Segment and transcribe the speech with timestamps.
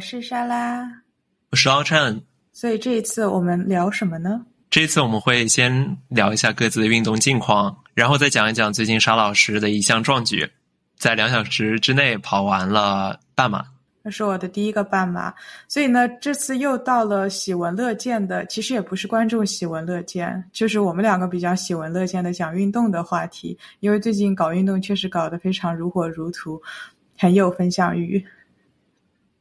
[0.00, 0.90] 是莎拉，
[1.50, 2.20] 我是奥琛。
[2.52, 4.40] 所以这一次我们聊什么呢？
[4.70, 10.48] 这一次我们会先聊一下各自的运动近况，然后再讲一讲最近沙老师的一项壮举，
[10.96, 13.64] 在两小时之内跑完了半马。
[14.02, 15.34] 那是我的第一个半马，
[15.68, 23.58] 所以呢，这次又到了喜闻乐见的，其实也不是观众喜闻乐见，就是我们两个比较喜闻乐见的讲运动的话题。
[23.80, 26.58] 因为最近搞运动确实搞得非常如火如荼，
[27.18, 28.24] 很有分享欲。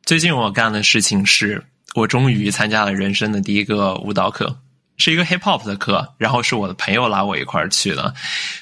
[0.09, 1.63] 最近我干的事情是
[1.94, 4.59] 我终于参加了人生的第一个舞蹈课，
[4.98, 8.12] 是一个 hip hop 的课，然后是我的朋友拉我一块儿去的。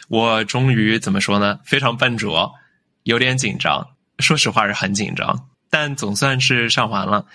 [0.10, 1.58] 我终于怎么说呢？
[1.64, 2.52] 非常笨拙，
[3.04, 3.88] 有点紧张，
[4.20, 5.48] 说实话是很紧张。
[5.70, 7.26] 但总算是上完了，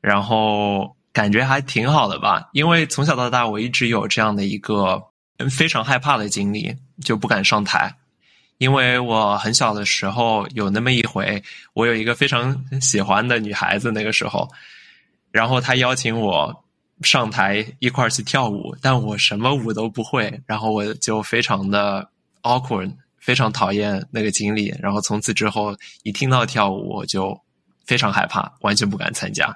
[0.00, 2.48] 然后感觉还挺好的吧。
[2.52, 5.00] 因为从小到大，我一直有这样的一个
[5.48, 7.94] 非常害怕的经历，就不敢上台。
[8.60, 14.46] 因为我很小的时候有那么一回，我有一个非常喜欢的女孩子，那个时候，
[15.30, 16.64] 然后她邀请我
[17.02, 22.06] 上台一块儿去跳舞，但我什么舞都不会，然后我就非常的
[22.42, 24.74] awkward，非常讨厌那个经历。
[24.78, 27.36] 然后从此之后，一听到跳舞我就。
[27.86, 29.52] 非常害怕，完全不敢参加。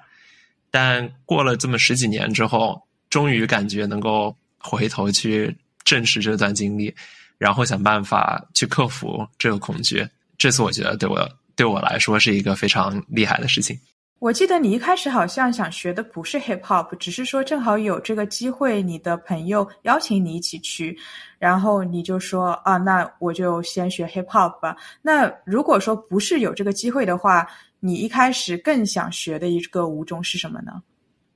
[0.69, 6.93] 但过了这么十几年之后，终于感觉能够回头去正视这段经历，
[7.39, 10.07] 然后想办法去克服这个恐惧。
[10.39, 13.79] 这次我觉得对我对我来说是一个非常厉害的事情。
[14.21, 20.97] 我记得你一开始好像想学的不是 hip hop，只是说正好有这个机会，你的朋友邀请你一起去，
[21.39, 24.75] 然后你就说啊，那我就先学 hip hop 吧。
[25.03, 27.47] 那如果说不是有这个机会的话，
[27.81, 30.83] 你一开始更想学的一个舞种是什么呢？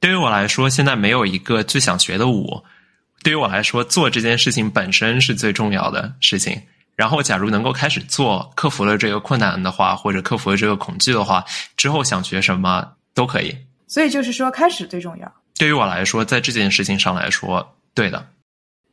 [0.01, 2.63] 对于我来说，现在没有一个最想学的舞。
[3.29, 6.59] 对于我来说，做这件事情本身是最重要的事情。
[6.97, 11.45] 然后，假如能够开始做，克服了这个困难的话，或者克服了这个恐惧的话，
[11.77, 13.55] 之后想学什么都可以。
[13.87, 15.31] 所以就是说，开始最重要。
[15.59, 18.27] 对于我来说，在这件事情上来说，对的。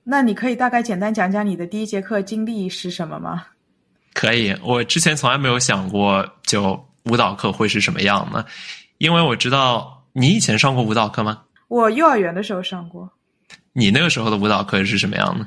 [0.03, 3.45] 那你可以大概简单讲讲你的第一节课经历是什么吗？
[4.13, 6.77] 可以，我之前从来没有想过就。
[7.05, 8.43] 舞蹈课会是什么样呢？
[8.97, 11.43] 因为我知道你以前上过舞蹈课吗？
[11.69, 13.09] 我幼儿园的时候上过。
[13.77, 15.45] 你那个时候的舞蹈课是什么样的？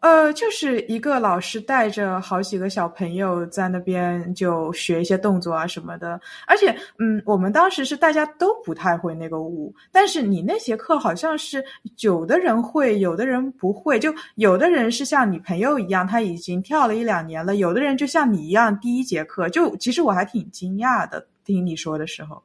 [0.00, 11.64] 呃，就是一个老师带着好几个小朋友在那边就学一些动作啊什么的，而且，嗯，我们当时是大家都不太会那个舞，但是你那节课好像是
[12.00, 22.42] 有的人会，有的人不会，就有的人是像你朋友一样，他已经跳了一两年了，有的人就像你一样，第一节课就其实我还挺惊讶的，听你说的时候，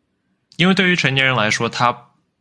[0.55, 1.91] 因为对于成年人来说，他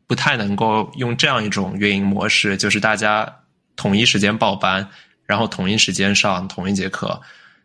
[0.08, 3.32] 不太能够用这样一种运营模式，就是大家
[3.76, 4.88] 统一时间报班。
[5.26, 7.20] 然后统一时间上同一节课，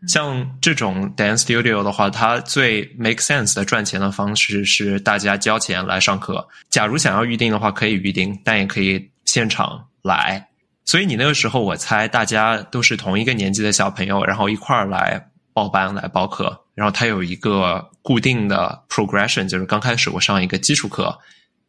[0.06, 6.46] 像这种 dance studio 的话，它最 make sense 的赚钱的方式是大家交钱来上课。
[6.70, 10.46] 假如想要预定的话，可以预定，但也可以现场来。
[10.84, 16.66] 所以你那个时候，我猜大家都是同一个年纪的小朋友，然后一块儿来报班来报课。
[16.76, 21.18] 然后它有一个固定的 progression，就是刚开始我上一个基础课，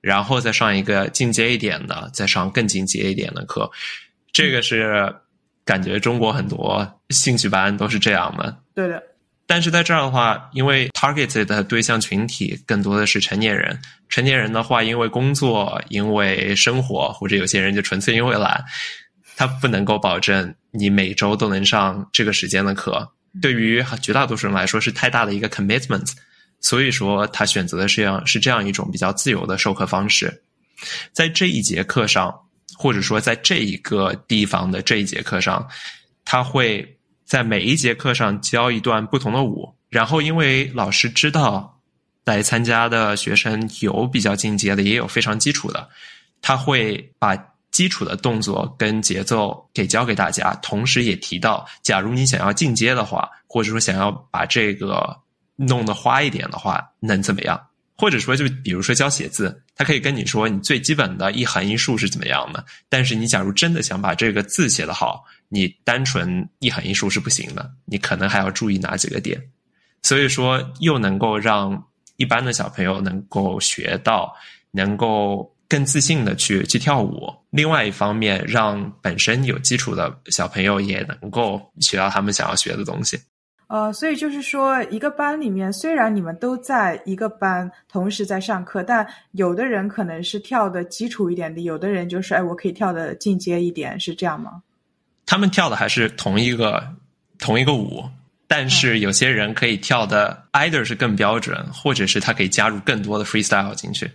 [0.05, 3.71] 然后再上一个进阶一点的，再上更进阶一点的课。
[4.33, 5.15] 这个是。
[5.67, 9.03] 感觉中国很多兴趣班都是这样的，对的。
[9.47, 18.63] 但是在这儿的话，因为 target 的对象群体更多的是成年人，成年人的话，因为工作、因为生活，或者有些人就纯粹因为懒，
[19.37, 23.11] 他不能够保证你每周都能上这个时间的课。
[23.41, 26.13] 对于绝大多数人来说，是太大的一个 commitment，
[26.65, 30.43] 所以说他选择的是这样是这样一种比较自由的授课方式，
[31.13, 32.35] 在这一节课上。
[32.77, 35.65] 或者说，在这一个地方的这一节课上，
[36.25, 36.85] 他会
[37.25, 39.73] 在每一节课上教一段不同的舞。
[39.91, 41.81] 然后，因为老师知道
[42.25, 45.89] 来参加的学生有比较进阶的，也有非常基础的，
[46.43, 47.37] 他会把
[47.71, 50.53] 基础的动作跟节奏给教给大家。
[50.61, 55.17] 同时，也提到，假如你想要进阶的话，或者说想要把这个
[55.57, 57.61] 弄得花一点的话，能怎么样？
[57.97, 62.65] 或者说，就比如说教写字，他可以跟你说你最基本的一横一竖是怎么样的。
[62.89, 69.41] 但是你假如真的想把这个字写得好，你单纯一横一竖是不行的，你可能还要注意哪几个点。
[70.03, 71.87] 所以说，又能够让
[72.17, 74.35] 一般的小朋友能够学到，
[74.73, 77.33] 能够更自信的去去跳舞。
[77.51, 83.17] 另外一方面，让本身有基础的小朋友也能够学到他们想要学的东西。
[83.67, 94.63] 呃，所以就是说，一个班里面，虽然你们都在一个班，同时在上课，但有的人可能是跳的基础一点的，有的人就是，哎，我可以跳的进阶一点，是这样吗？
[95.27, 96.87] 他们跳的还是同一个
[97.39, 98.05] 同一个舞。
[98.47, 104.09] 但是有些人可以跳的 either 是更标准，或者是他可以加入更多的 freestyle 进去。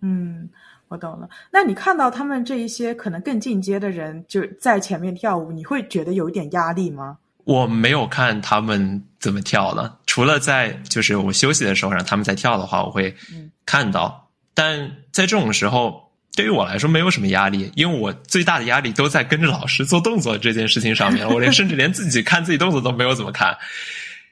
[0.00, 0.48] 嗯，
[0.86, 1.28] 我懂了。
[1.50, 7.18] 那你看到他们这一些可能更进阶的人就在前面跳舞，你会觉得有一点压力吗？
[7.48, 13.16] 我没有看他们怎么跳的，除了在就是我休息的时候让他们在跳的话，我会
[13.64, 14.28] 看到。
[14.52, 14.78] 但
[15.12, 21.26] 在这种时候，对于我来说没有什么压力，因为我最大的压力都在跟着老师做动作这件事情上面。
[21.32, 23.56] 我连甚至连自己看自己动作都没有怎么看，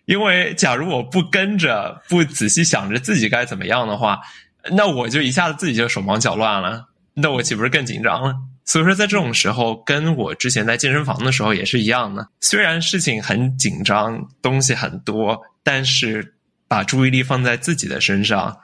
[0.05, 4.21] 因为假如我不跟着，不仔细想着自己该怎么样的话。
[4.73, 6.85] 那我就一下子自己就手忙脚乱了，
[7.15, 8.35] 那我岂不是更紧张了？
[8.67, 12.29] 所以说，在这种时候，跟我之前在健身房的时候也是一样的。
[12.41, 16.35] 虽然事情很紧张，东西很多，但是
[16.67, 18.57] 把注意力放在自己的身上，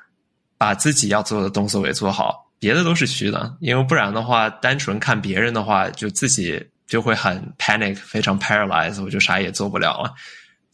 [0.58, 3.56] 把自己要做的动作也做好，别的都是虚的。
[3.60, 10.12] 因为不然的话，单纯看别人的话，就自己就会很 panic，非常 paralyzed，我就啥也做不了了。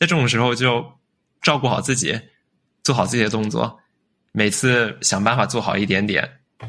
[0.00, 0.82] 在这种时候，就
[1.42, 2.18] 照顾好自己，
[2.82, 3.78] 做好自己的动作。
[4.32, 6.26] 每次想办法做好一点点，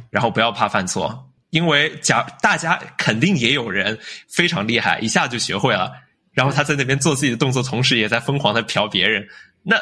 [0.09, 3.97] 然后不要怕犯错，因为假大家肯定也有人
[4.27, 5.91] 非常厉害，一下就学会了，
[6.31, 9.27] 然后他在那边做自己的动作，同时也在疯狂的嫖别人。
[9.63, 9.75] 那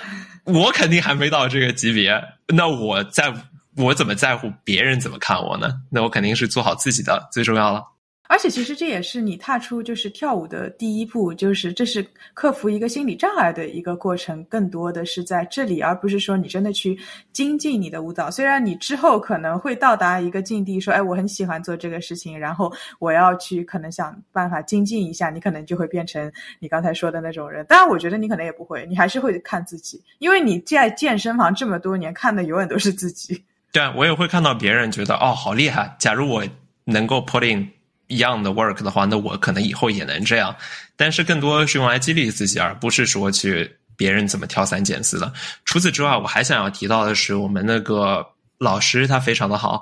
[0.44, 3.34] 我肯定还没到这个级别，那我在
[3.76, 5.82] 我怎么在乎别人怎么看我呢？
[5.92, 7.84] 那我肯定是做好自己的最重要了。
[8.30, 16.98] 而且其实这也是你踏出就是跳舞的第一步，就是这是克服一个心理障碍的一个过程，更多的是在这里，而不是说你真的去
[17.32, 18.30] 精进你的舞蹈。
[18.30, 27.66] 虽然你之后可能会到达一个境地，说哎，我很喜欢做这个事情，然后我要去可能想办法精进一下，你可能就会变成你刚才说的那种人。
[27.68, 33.42] 当然，我觉得你可能也不会，你还是会看自己，因为你在健身房这么多年，看的永远都是自己。
[33.72, 35.96] 对啊，我也会看到别人觉得哦，好厉害。
[35.98, 36.44] 假如我
[36.84, 37.77] 能够 put in。
[38.08, 40.56] 一样的 work 的话，那我可能以后也能这样。
[40.96, 45.32] 但是更多是用来激励自己，而不是说去别人怎么挑三拣四的。
[45.64, 48.26] 除此之外，我还想要提到的是，我们那个
[48.58, 49.82] 老师他非常的好，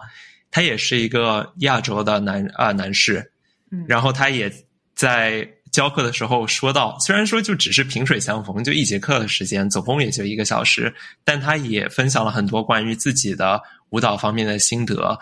[0.52, 3.32] 他也是一个亚洲的男啊男士，
[3.88, 4.52] 然后他也
[4.94, 10.94] 在教课的时候说到，虽然说就只是萍水相逢，就一节课的时间，总共也就一个小时，
[11.24, 13.62] 但他也分享了很多关于自己的
[13.92, 15.18] 舞蹈方面的心得，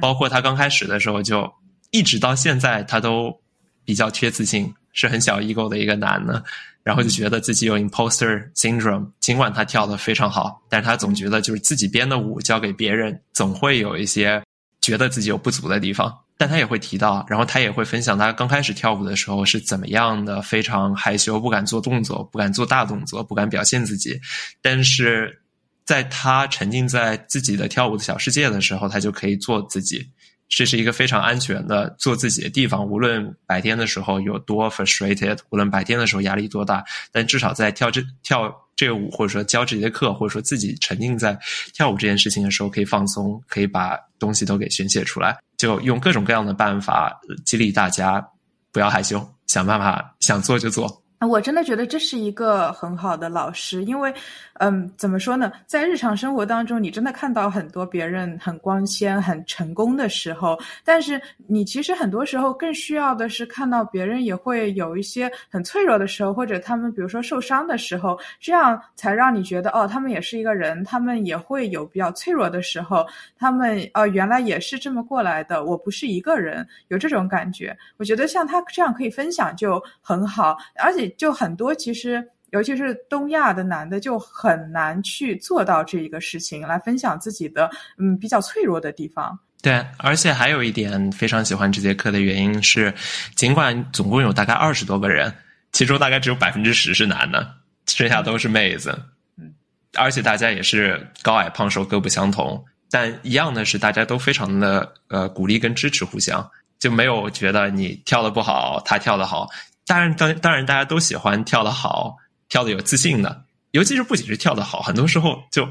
[0.00, 1.50] 包括他刚开始的时候就。
[1.90, 3.40] 一直到现在，他都
[3.84, 6.42] 比较缺自信，是很小 ego 的一个男的，
[6.82, 9.10] 然后就觉得自己有 imposter syndrome。
[9.20, 14.42] 尽管他跳的非常好，但是他总觉得就是自己编的舞交给别人，总会有一些
[14.80, 16.14] 觉得自己有不足的地方。
[16.40, 24.20] 但他也会提到，然后他也会分享他刚开始跳舞的时候是怎么样的，非常害羞，不敢做动作，不敢做大动作，不敢表现自己。
[24.62, 25.42] 但是
[25.84, 30.08] 在他沉浸在自己的跳舞的小世界的时候，他就可以做自己。
[30.48, 41.38] 这是一个非常安全的做自己的地方，无论白天的时候有多 frustrated，无论白天的时候压力多大，但至少在跳这跳这个舞，或者说教这节课，或者说自己沉浸在
[41.74, 48.26] 跳舞这件事情的时候，可以放松，可以把东西都给宣泄出来，就用各种各样的办法激励大家
[48.72, 51.02] 不要害羞，想办法想做就做。
[51.28, 54.14] 我真的觉得这是一个很好的老师，因为，
[54.58, 73.06] 嗯，怎么说呢，在日常生活当中，你真的看到很多别人很光鲜、很成功的时候，但是你其实很多时候更需要的是看到别人也会有一些很脆弱的时候，或者他们比如说受伤的时候，这样才让你觉得哦，他们也是一个人，他们也会有比较脆弱的时候，
[73.36, 77.76] 他们哦原来也是这么过来的，我不是一个人，有这种感觉。
[77.96, 81.08] 我觉得像他这样可以分享就很好，而且。
[81.18, 89.38] 就很多，其实尤其是东亚的男的，就很难去做到这一个事情，来分享自己的嗯比较脆弱的地方。
[89.60, 92.94] 对，而且还有一点非常喜欢这节课的原因是，
[93.34, 95.34] 尽管总共有大概二十多个人，
[95.72, 97.54] 其中大概只有百分之十是男的，
[97.86, 98.96] 剩下都是妹子。
[99.36, 99.52] 嗯，
[99.96, 109.48] 而且大家也是高矮胖瘦各不相同，但一样的是，大家都非常的呃鼓励跟支持互相，就没有觉得你跳的不好，他跳的好。
[109.86, 112.16] 当然，当当然，大家都喜欢跳的好、
[112.48, 113.44] 跳的有自信的。
[113.72, 115.68] 尤其是不仅是跳得好，很多时候就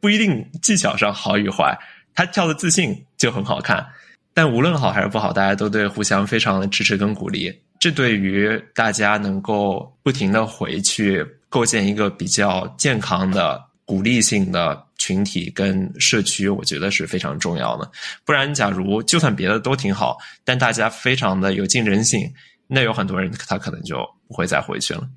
[0.00, 1.78] 不一定技巧上好与坏，
[2.14, 3.86] 他跳的自信就很好看。
[4.34, 7.52] 但无论好还是不好，大家都对互相非常的支持跟鼓励。
[7.78, 17.90] 这对于大家能够不停的回去构建一个比较健康的鼓励性的群体跟社区，我觉得是非常重要的。
[18.24, 22.30] 不然，假如就算别的都挺好，但大家非常的有竞争性。
[22.66, 25.08] 那有很多人，他可能就不会再回去了。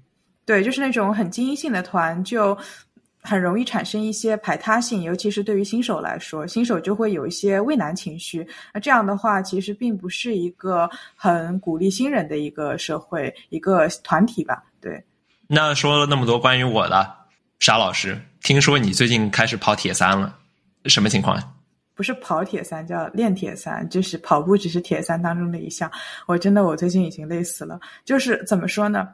[0.49, 2.57] 对，就是那种很精英性的团，就
[3.21, 8.43] 很容易产生一些排他性，尤其是对于新手来说，新手就会有一些畏难情绪。
[8.73, 14.63] 那这样的话，其实并不是一个很鼓励新人的一个社会、一个团体吧？
[14.81, 14.99] 对。
[15.45, 17.15] 那说了那么多关于我的，
[17.59, 20.35] 沙老师，听说你最近开始跑铁三了，
[20.85, 21.39] 什么情况？
[21.93, 25.91] 不是跑铁三，叫练铁三，就是跑步只是铁三当中的一项。
[26.25, 27.79] 我真的，我最近已经累死了。
[28.03, 29.09] 就是怎么说呢？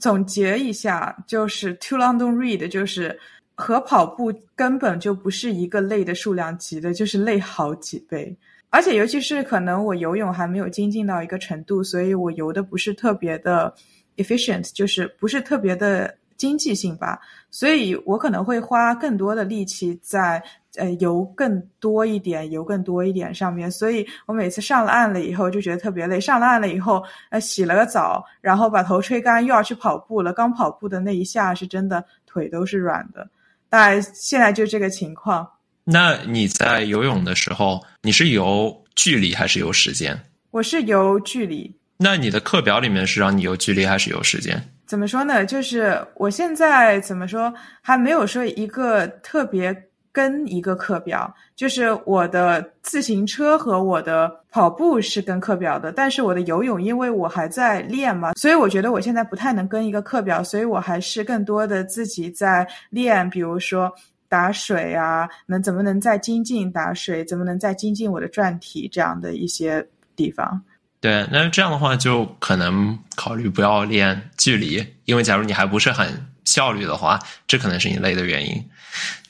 [0.00, 3.16] 总结一下，就是 too long don't read，就是
[3.54, 8.36] 和跑步根本就不是一个累的数量级的，就是累好几倍。
[8.70, 13.74] 而且尤其是可能我游泳还没有精进到一个程度，所以我游的不是特别的
[14.16, 17.20] efficient，就是不是特别的经济性吧。
[17.50, 20.42] 所以我可能会花更多的力气在。
[20.76, 26.20] 呃，游更多一点，游更多一点上面，所以我每次上了岸了以后就觉得特别累。
[26.20, 30.32] 上了岸了以后，呃，洗了个澡，然后把头吹干，又要去跑步了。
[30.32, 33.28] 刚跑步的那一下是真的腿都是软的，
[33.68, 35.44] 大概现在就这个情况。
[35.82, 40.16] 那你在游泳的时候，你是游距离还是游时间？
[40.52, 41.74] 我是游距离。
[41.96, 44.64] 那你的课表里面是让你游距离还是游时间？
[44.90, 45.46] 怎么说呢？
[45.46, 49.86] 就是我现在怎么说，还没有说一个特别。
[50.12, 63.88] 跟一个课表，就是我的自行车和我的跑步是跟课表的，但是我的游泳，因为我还在练嘛，所以我觉得我现在不太能跟一个课表，所以我还是更多的自己在练，比如说
[64.28, 70.60] 打水啊，能怎么能再精进打水，怎么能再精进我的转体这样的一些地方。
[71.00, 78.62] 对，那这样的话就可能考虑不要练距离，因为假如你还不是很效率的话，这可能是你累的原因。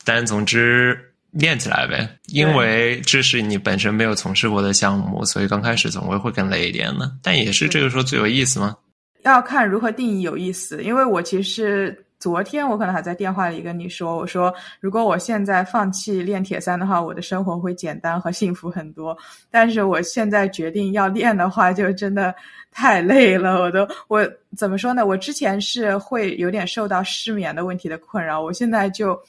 [0.05, 0.99] 但总之
[1.31, 7.11] 练起来呗，因为这是你本身没有从事过的项目，所以刚开始总归会更累一点的。
[7.23, 8.77] 但也是这个时候最有意思吗？
[9.23, 10.83] 要看如何定义有意思。
[10.83, 19.17] 因为我其实昨天我可能还在电话里跟你说，我说如果我现在放弃练铁三的话，我的生活会简单和幸福很多。
[19.51, 22.33] 但是我现在决定要练的话，就真的
[22.71, 23.63] 太累了。
[23.63, 24.25] 我都我
[24.57, 25.05] 怎么说呢？
[25.05, 29.21] 我之前是会有点受到失眠的问题的困扰，我现在就。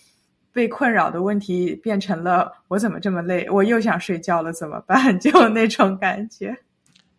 [0.54, 3.50] 被困扰的问题变成了我怎么这么累？
[3.50, 4.98] 我又想睡觉了，怎么办？
[5.18, 6.54] 就那种感觉。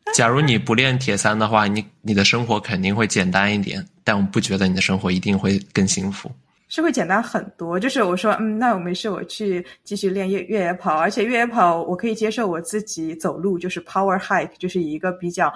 [0.14, 6.30] 假如你不练铁三的话，你你的生活肯定会简单一点，但我不觉得你的生活一定会更幸福。
[6.68, 7.78] 是会简单很多。
[7.78, 15.52] 就是我说，嗯，那我没事，我去继续练越越野跑，而且越野跑我可以接受我自己走路，就是 power hike，就是以一个比较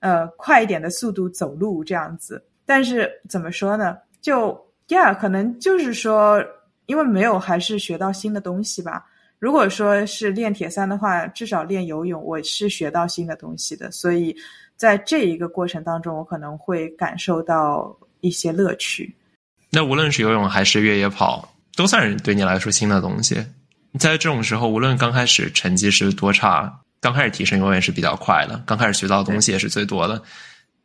[0.00, 2.42] 呃快一点的速度走路这样子。
[2.64, 3.96] 但是怎么说呢？
[4.20, 4.54] 就
[4.88, 6.42] yeah，可能就是说。
[6.86, 9.04] 因为没有，还是学到新的东西吧。
[9.38, 13.90] 如果说是练铁三的话，至少练游泳，我是学到新的东西的。
[13.92, 14.34] 所以
[14.74, 19.14] 在这一个过程当中，我可能会感受到一些乐趣。
[19.70, 23.36] 那无论是游泳还是越野跑，都算是对你来说新的东西。
[23.98, 30.20] 在这种时候，无论刚开始成绩是多差，刚开始提升永远是比较快的，刚开始学到的东西也是最多的。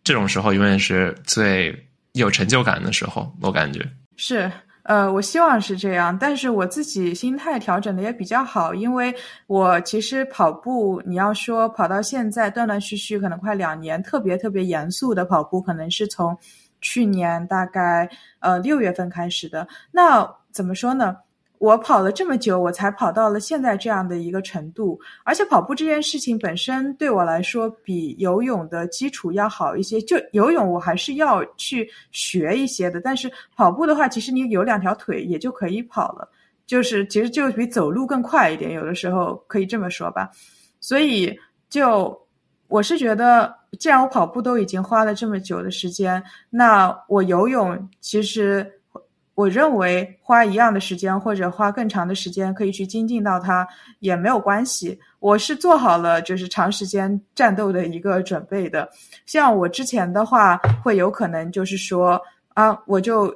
[0.03, 1.75] 这种时候永远是最
[2.11, 3.83] 有成就感的时候，我感觉
[4.15, 4.51] 是。
[4.83, 9.15] 呃，我希望是这样，但是我自己心态调整的也比较好，因为
[9.47, 16.37] 我其实跑步，你要说跑到现在断断续续，可能快两年，特别特别严肃的跑步，可能是从
[16.81, 18.09] 去年大概
[18.39, 19.65] 呃六月份开始的。
[19.91, 21.15] 那怎么说呢？
[21.63, 24.99] 我跑了这么久，我才跑到了现在这样的一个程度。
[25.23, 30.01] 而且跑步这件事情本身对我来说，比游泳的基础要好一些。
[30.01, 32.99] 就游泳，我还是要去学一些的。
[32.99, 36.27] 但是跑步的话，其实你有两条腿也就可以跑了，
[36.67, 38.73] 就是其实就比走路更快一点。
[38.73, 40.29] 有的时候可以这么说吧。
[40.81, 41.33] 所以
[41.69, 42.13] 就
[42.67, 48.69] 我是觉得，既然我跑步都已经花了这么久的时间，那我游泳其实。
[49.35, 53.67] 我认为花一样的时间或者花更长的时间可以去精进到它
[53.99, 54.99] 也没有关系。
[55.19, 58.87] 我是做好了就是长时间战斗的一个准备的。
[59.25, 62.21] 像我之前的话，会有可能就是说
[62.53, 63.33] 啊，我就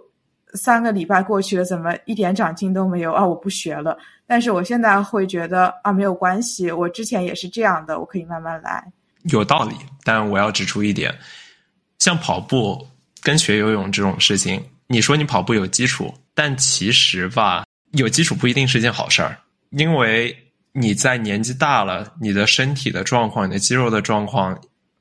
[0.54, 3.26] 三个礼拜过去了，怎么一点长进都没有啊？
[3.26, 3.98] 我不学了。
[4.28, 8.84] 但是我现在会觉得啊，没有关系，我之前也是这样的，我可以慢慢来。
[9.32, 11.14] 有道理，但我要指出一点，
[11.98, 12.86] 像跑步
[13.24, 14.64] 跟学游泳这种事情。
[14.88, 19.38] 你说你跑步有基础，但其实吧，有基础不一定是件好事儿，
[19.72, 20.36] 因为
[20.72, 24.58] 你在年纪大了，你的身体的状况、你的肌肉的状况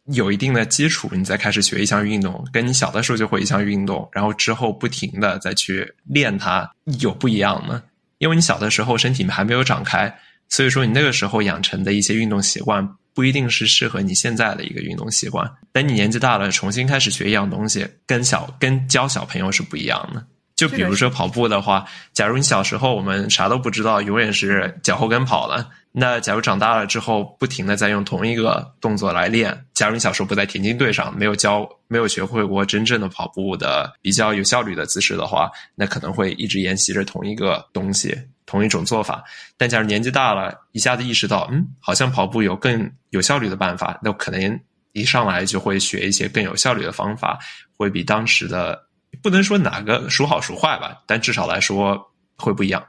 [0.06, 6.68] 有一定的基础，你再开始学一项运动，跟你小的时候就会一项运动，然后之后不停的再去练它，
[7.00, 7.82] 有不一样呢。
[8.18, 10.12] 因为你小的时候身体还没有长开，
[10.48, 12.88] 所以说你那个时候养成的一些运动习惯。
[13.16, 15.50] 不一定是适合你现在的一个运动习惯。
[15.72, 20.22] 等你年纪大了，重新开始学一样东西，跟小跟教小朋友是不一样的。
[20.54, 39.22] 就比如说跑步的话，假如你小时候我们啥都不知道，永远是脚后跟跑了，那假如长大了之后，不停的在用同一个动作来练，假如你小时候不在田径队上，没有教，没有学会过真正的跑步的比较有效率的姿势的话，那可能会一直沿袭着同一个东西，同一种做法。
[39.58, 44.58] 但假如年纪大了，一下子意识到，嗯，好像跑步有更有效率的办法，那可能
[44.92, 47.38] 一上来就会学一些更有效率的方法，
[47.76, 48.80] 会比当时的
[49.22, 52.00] 不能说哪个孰好孰坏吧，但至少来说
[52.36, 52.82] 会不一样。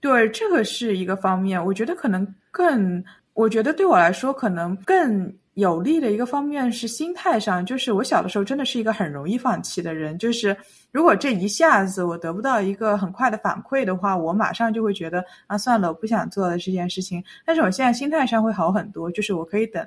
[0.00, 2.26] 对，这个是一个方面，我觉得可能。
[2.56, 3.02] 更，
[3.32, 7.66] 我觉得对我来说，可能更有利的一个方面是心态上。
[7.66, 10.16] 就是我小的时候真的是一个很容易放弃的人。
[10.16, 10.56] 就是
[10.94, 17.20] 如果这一下子我得不到一个很快的反馈的话，我马上就会觉得啊，算了，我不想做了这件事情。
[17.44, 19.84] 但是我现在心态上会好很多，就是我可以等。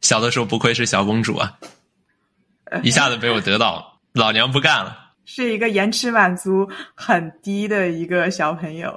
[0.00, 1.58] 小的时候不愧是小公主啊，
[2.82, 4.96] 一下子被我得到，老娘不干了。
[5.26, 8.90] 是一个延迟满足很低的一个小朋友。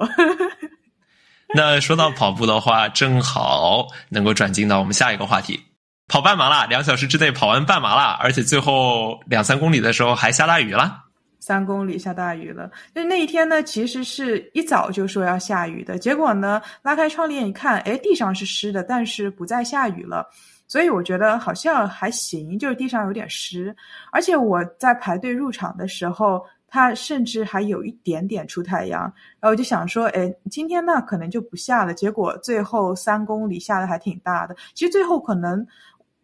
[1.54, 5.60] 那说到跑步的话，正好能够转进到我们下一个话题，
[6.08, 11.00] 跑半马啦，两小时之内跑完半马啦，而且最后两三公里的时候还下大雨了。
[11.42, 20.24] 三公里下大雨了，就那一天呢，其实是一早就说要下雨的，结果呢，拉开窗帘一看，哎，地上是湿的，但是不再下雨了，
[20.68, 23.74] 所以我觉得好像还行，就是地上有点湿，
[24.12, 26.42] 而且我在排队入场的时候。
[26.74, 31.92] 它甚至还有一点点出太阳，然后我就想说，哎，今天呢可能就不下了。
[31.92, 34.56] 结果最后三公里下的还挺大的。
[34.72, 35.66] 其实最后可能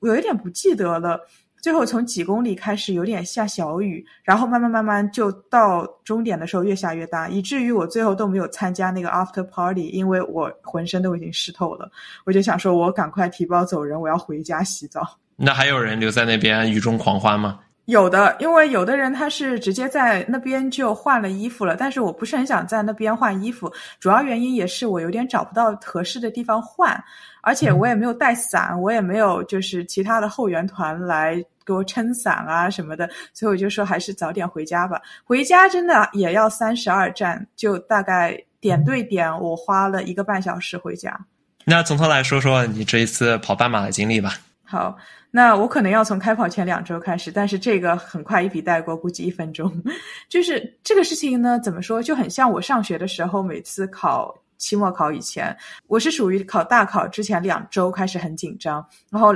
[0.00, 1.20] 我有一点不记得了，
[1.60, 11.90] 最后从几公里开始有点下小雨，然后慢慢慢慢就到终点的时候越下越大，以至于我最后都没有参加那个 after party，因为我浑身都已经湿透了。
[12.24, 15.18] 我就想说，我赶快提包走人，我要回家洗澡。
[15.36, 17.60] 那还有人留在那边雨中狂欢吗？
[17.84, 27.02] 有的，因为有的人他是直接在那边就换了衣服了，但是我不是很想在那边换衣服，主要原因也是我有点找不到合适的地方换，
[27.42, 35.00] 而且我也没有带伞，我也没有就是其他的后援团来给我撑伞啊什么的，所以我就说还是早点回家吧。
[35.24, 41.18] 回家真的也要三十二站，就大概点对点，我花了一个半小时回家。
[41.64, 44.34] 那从头来说说你这一次跑半马的经历吧。
[44.64, 44.96] 好。
[45.30, 49.70] 那我可能要从开跑前两周开始，但是这个很快一笔带过，估计一分钟。
[50.26, 59.34] 就是这个事情呢，怎么说就很像我上学的时候，每次考期末考以前，我是属于考大考之前两周开始很紧张，然后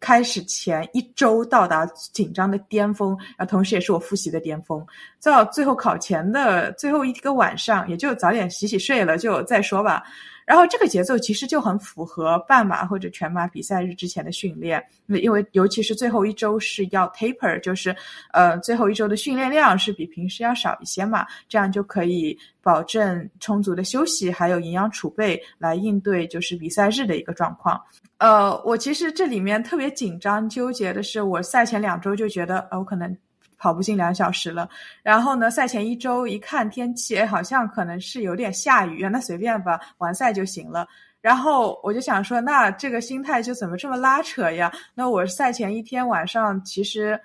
[0.00, 4.84] 开始前一周到达紧张的巅峰，啊，同时也是我复习的巅峰。
[5.22, 10.02] 到最后考前的最后一个晚上，也就早点洗洗睡了，就再说吧。
[10.46, 17.94] 然后这个节奏其实就很符合半马或者全马比赛日之前的训练，那因为尤其是最后一周是要 taper，就是
[18.32, 27.80] 呃最后一周的训练量是比平时要少一些嘛，这样就可以保证充足的休息，还有营养储备来应对就是比赛日的一个状况。
[28.18, 33.16] 呃，我其实这里面特别紧张纠结的是，我赛前两周就觉得呃我可能。
[33.64, 34.68] 跑不进两小时了，
[35.02, 35.50] 然后呢？
[35.50, 40.86] 赛前一周一看天气，哎，好像可能是有点下雨，那随便吧，完赛就行了。
[41.22, 44.70] 然后我就想说，那这个心态就怎么这么拉扯呀？
[44.94, 47.18] 那我赛前一天晚上，其实，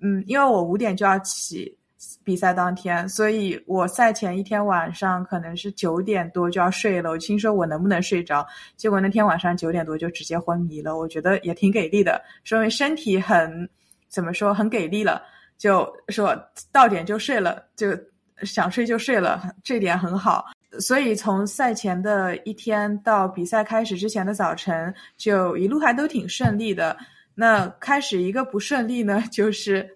[0.00, 1.76] 嗯，因为我五点就要起
[2.24, 7.10] 比赛当天，所以我赛前一天晚上可能是九点多就要睡了。
[7.10, 8.46] 我听说我能不能睡着，
[8.78, 10.96] 结果那天晚上九点多就直接昏迷了。
[10.96, 13.68] 我觉得也挺给力的，说明身体很
[14.08, 15.22] 怎么说，很给力了。
[15.62, 16.36] 就说
[16.72, 17.96] 到点就睡了，就
[18.42, 20.46] 想睡就睡了，这点很好。
[20.80, 26.96] 所以从赛前的一天到比赛开始之前的早晨，就一路还都挺顺利的。
[27.32, 29.88] 那开始一个不顺利呢，就是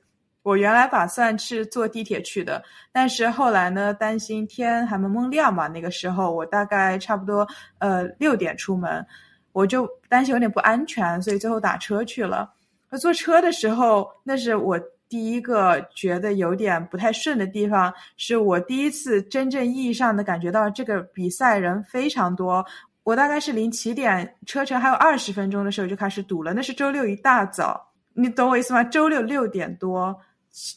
[0.45, 7.45] 我原来打算是坐地铁去的，但是后来呢，担心天还没蒙亮嘛，那个时候我大概差不多
[7.79, 9.05] 呃六点出门，
[9.51, 12.53] 我就担心有点不安全，所以最后打车去了。
[12.89, 14.81] 那坐车的时候，那是我。
[15.09, 22.64] 第一个觉得有点不太顺的地方，是我第一次真正意义上的感觉到这个比赛人非常多。
[23.05, 27.81] 我大概是离起点车程还有二十分钟的时候就开始堵了，那是周六一大早，
[28.14, 28.83] 你懂我意思吗？
[28.83, 30.12] 周六六点多，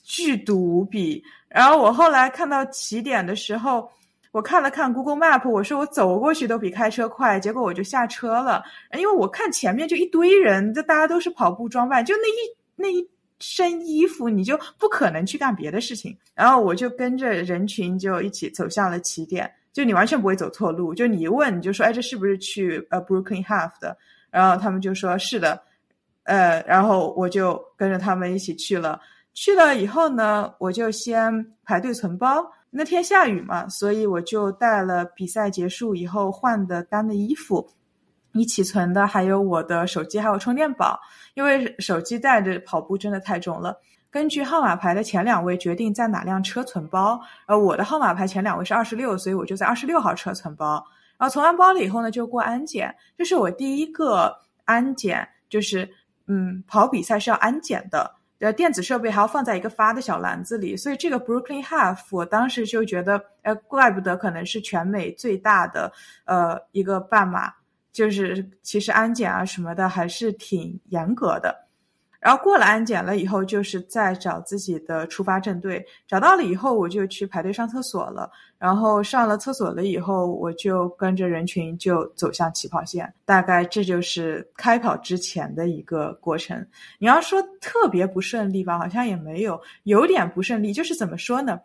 [0.04, 1.24] 巨堵无比。
[1.48, 3.90] 然后我后来看到起点的时候，
[4.32, 8.64] 我看了看 Google Map，我说我走过去都比开车快，结果我就下车了，
[8.96, 13.10] 因为我看前面就一堆人，就大家都是跑步装扮，就那一那一。
[13.40, 23.98] 身衣服你就不可能去干别的事情，然后我就跟着人群就一起走向了起点，就你完全不会走错路，就你一问你就说，哎，这是不是去呃 Brooklyn Half 的？
[24.30, 25.62] 然后他们就说是的，
[26.24, 29.00] 呃，然后我就跟着他们一起去了。
[29.34, 32.46] 去了以后呢，我就先排队存包。
[32.72, 37.68] 那天下雨嘛，所以我就带了比赛结束以后换的干的衣服。
[38.32, 41.00] 你起存的还有我的手机，还有充电宝，
[41.34, 43.80] 因为手机带着跑步真的太重了。
[44.12, 50.84] 根据号码牌的前两位决定在哪辆车存包，呃，我的号码牌前两位是二十六，所以我就在二十六号车存包。
[51.18, 55.88] 然后存完包了以后呢，就过安检，这是我第一个安检，就是
[56.28, 65.92] 嗯，跑比赛是要安检的，呃，电子设备还要放在一个发的小篮子里，所以这个 Brooklyn Half 我当时就觉得，呃，怪不得可能是全美最大的
[66.26, 67.54] 呃一个半马，
[68.00, 71.54] 就是其实安检啊什么的还是挺严格的。
[72.18, 75.86] 然后过了安检了以后，就是在找自己的出发正队。
[76.08, 78.32] 找到了以后，我就去排队上厕所了。
[78.58, 83.14] 然后上了厕所了以后，我就跟着人群就走向起跑线。
[83.26, 86.66] 大概这就是开跑之前的一个过程。
[87.00, 90.72] 你要说特别不顺利吧，好像也没有，有点不顺利。
[90.72, 91.60] 就是怎么说呢，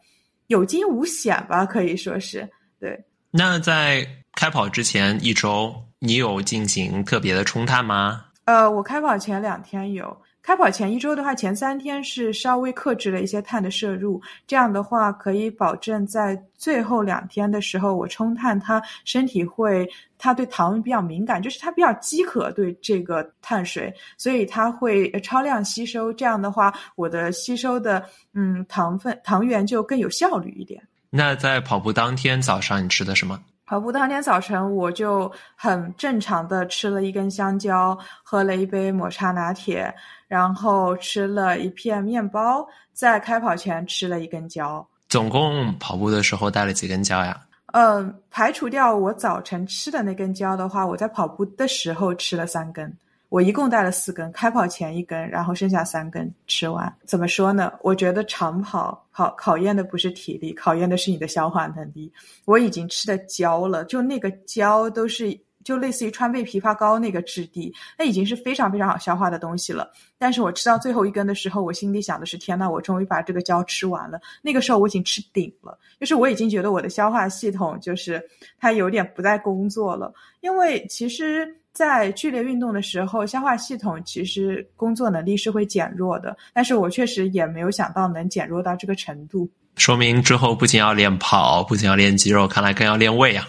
[0.49, 2.49] 有惊无险吧，可以说是
[2.81, 3.05] 对。
[3.37, 8.27] 那在开跑之前一周，你有进行特别的冲碳吗？
[8.45, 10.17] 呃，我开跑前两天有。
[10.41, 19.85] 开跑前一周的话，前三天是稍微克制了一些碳的摄入，这样的话可以保证在最后两天的时候，我冲碳，它身体会，
[20.17, 26.13] 它对糖比较敏感，就是它比较饥渴对这个碳水，所以它会超量吸收。
[26.13, 30.81] 这样的话，我的吸收的嗯糖分糖原就更有效率一点。
[31.17, 33.39] 那在跑步当天早上，你吃的什么？
[33.67, 39.95] 跑步当天早晨，我就很正常的吃了一根香蕉，喝了一杯抹茶拿铁。
[40.27, 44.85] 然后吃了一片面包，在开跑前吃了一根蕉。
[45.09, 47.41] 总共跑步的时候带了几根蕉呀？
[47.73, 52.93] 嗯，排除掉我早晨吃的那根蕉的话，我在跑步的时候吃了三根。
[53.35, 56.95] 我一共带了四根，开跑前一根，然后剩下三根吃完。
[57.05, 57.73] 怎么说呢？
[57.83, 62.13] 我觉得长跑考考验的不是体力，考验的是你的消化能力。
[62.45, 65.37] 我已经吃的焦了，就那个焦都是。
[65.65, 69.91] 就类似于川贝枇杷膏那个质地，那已经是非常非常好消化的东西了。
[70.19, 74.21] 但是我吃到最后一根的时候，我心里想的是：天呐，我终于把这个胶吃完了。
[74.43, 78.23] 那个时候我已经吃顶了，就是我已经觉得我的消化系统就是
[78.59, 80.13] 它有点不在工作了。
[80.43, 86.35] 因为其实，在剧烈运动的时候，消化系统其实工作能力是会减弱的。
[86.53, 89.47] 但是我确实也没有想到能减弱到这个程度。
[89.77, 93.45] 说明之后不仅要练跑，不仅要练肌肉，看来更要练胃啊。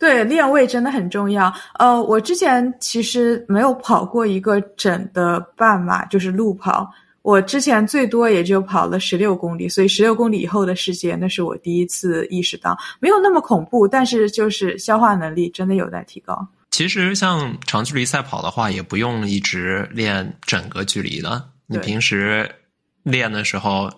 [0.00, 1.52] 对，练胃真的很重要。
[1.78, 6.90] 呃，我之前其实没有跑过一个整的半马，就是路跑。
[7.22, 16.48] 我之前最多也就跑了十六公里，所以十六公里以后的世界，那是我第一次意识到没有那么恐怖，但是就是消化能力真的有待提高。
[16.70, 22.54] 其实像长距离赛跑的话，也不用一直练整个距离的，你平时
[23.02, 23.90] 练的时候。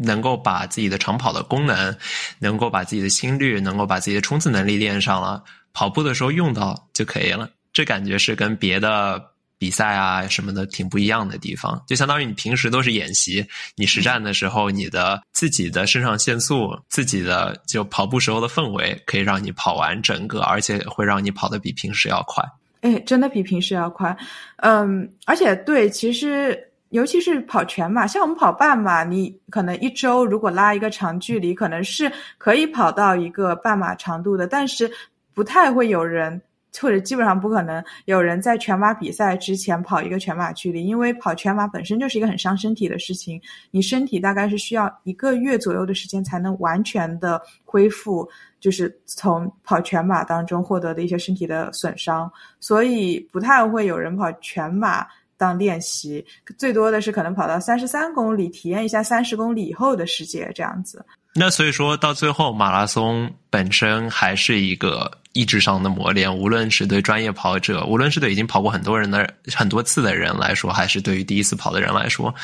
[0.00, 1.96] 能够把自己的长跑的功能，
[2.38, 7.50] 能够把自己的心率，能够把自己的冲刺能力练上了，跑步的时候用到就可以了。
[7.72, 9.20] 这感觉是跟别的
[9.58, 11.82] 比赛啊什么的挺不一样的地方。
[11.86, 22.44] 就相当于你平时都是演习，你实战的时候，你的自己的肾上腺素，自己的就跑步时候的氛围，可以让你跑完整个，而且会让你跑得比平时要快。
[22.80, 24.16] 哎，真的比平时要快。
[24.58, 26.64] 嗯，而且对，其实。
[26.90, 34.90] 尤其是跑全马，像我们跑半马，你可能一周如果拉一个长距离，可能是可以跑到一个半马长度的，但是
[35.34, 36.40] 不太会有人，
[36.80, 48.28] 或者基本上不可能有人在全马比赛之前跑一个全马距离，因为跑全马本身就是一个很伤身体的事情，你身体大概是需要一个月左右的时间才能完全的恢复，
[48.60, 55.06] 就是从跑全马当中获得的一些身体的损伤，所以不太会有人跑全马。
[55.40, 56.26] 当练习
[56.56, 61.06] 最多的是可能跑到三十三公里，体验一下三十公里以后的世界这样子。
[61.32, 72.34] 那所以说到最后，马拉松本身还是一个意志上的磨练，无论是对专业跑者，无论是对已经跑过很多人的很多次的人来说，还是对于第一次跑的人来说，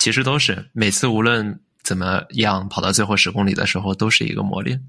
[0.00, 4.82] 其实都是每次无论怎么样跑到最后十公里的时候，都是一个磨练。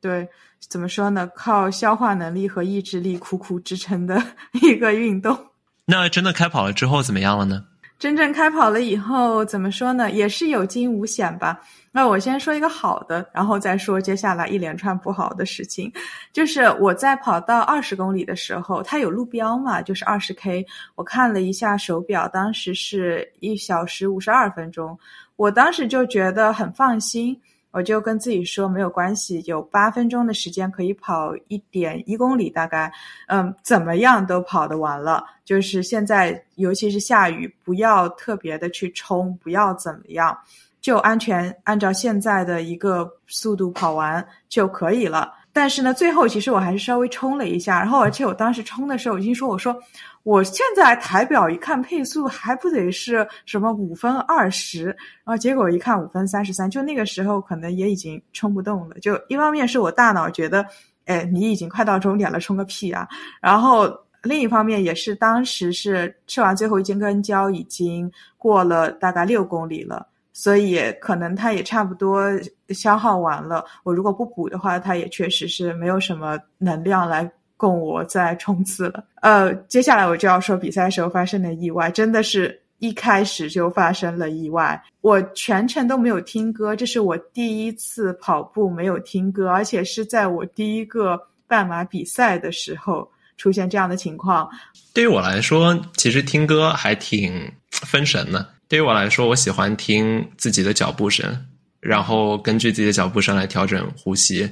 [0.00, 0.26] 对，
[0.66, 1.28] 怎么说呢？
[1.36, 4.22] 靠消化能力和意志力苦苦支撑的
[4.62, 5.38] 一个运动。
[5.84, 7.64] 那真的开跑了之后怎么样了呢？
[8.02, 10.10] 真正开跑了以后，怎么说呢？
[10.10, 11.60] 也是有惊无险吧。
[11.92, 15.88] 那我先说一个好的，然后再说接下来一连串不好的事情。
[16.32, 20.66] 就是我在跑到二十公里的时候，它有路标嘛，就是二十 K。
[20.96, 24.98] 我看了一下手表，当时是一小时五十二分钟。
[25.36, 27.40] 我当时就觉得很放心。
[27.72, 32.92] 我就跟自己说没有关系，有八分钟的时间可以跑一点一公里，大概，
[33.26, 35.24] 嗯，怎么样都跑得完了。
[35.44, 40.38] 就是现在，尤其是下雨，不要特别的去冲，不要怎么样，
[40.80, 45.32] 就安全按照现在的一个速度跑完就可以了。
[45.52, 49.76] 但是呢，最后其实我还是稍微冲了一下，然后而且我当时冲的时候，已经说我说
[50.22, 58.98] 我现在台表一看配速还不得是什么五分二十，然后结果一看五分三十三，就那个时候可能也已经冲不动了。
[59.00, 60.64] 就一方面是我大脑觉得，
[61.04, 63.06] 哎，你已经快到终点了，冲个屁啊！
[63.40, 70.06] 然后另一方面也是当时是吃完最后一斤根胶已经过了大概六公里了。
[70.34, 72.24] 所以可能它也差不多
[72.72, 73.64] 消耗完了。
[73.82, 79.04] 我如果不补的话，它也确实是没有什么能量来供我再冲刺了。
[79.20, 84.82] 呃，接下来我就要说比赛时候发生的意外，真的是一开始就发生了意外。
[85.00, 94.48] 我全程都没有听歌，这是我第一次跑步没有听歌，而且是在我第一个半马比赛的时候出现这样的情况。
[94.92, 98.48] 对于我来说，其实听歌还挺分神的。
[98.68, 101.46] 对于我来说，我喜欢听自己的脚步声，
[101.82, 104.48] 然后根据自己的脚步声来调整呼吸，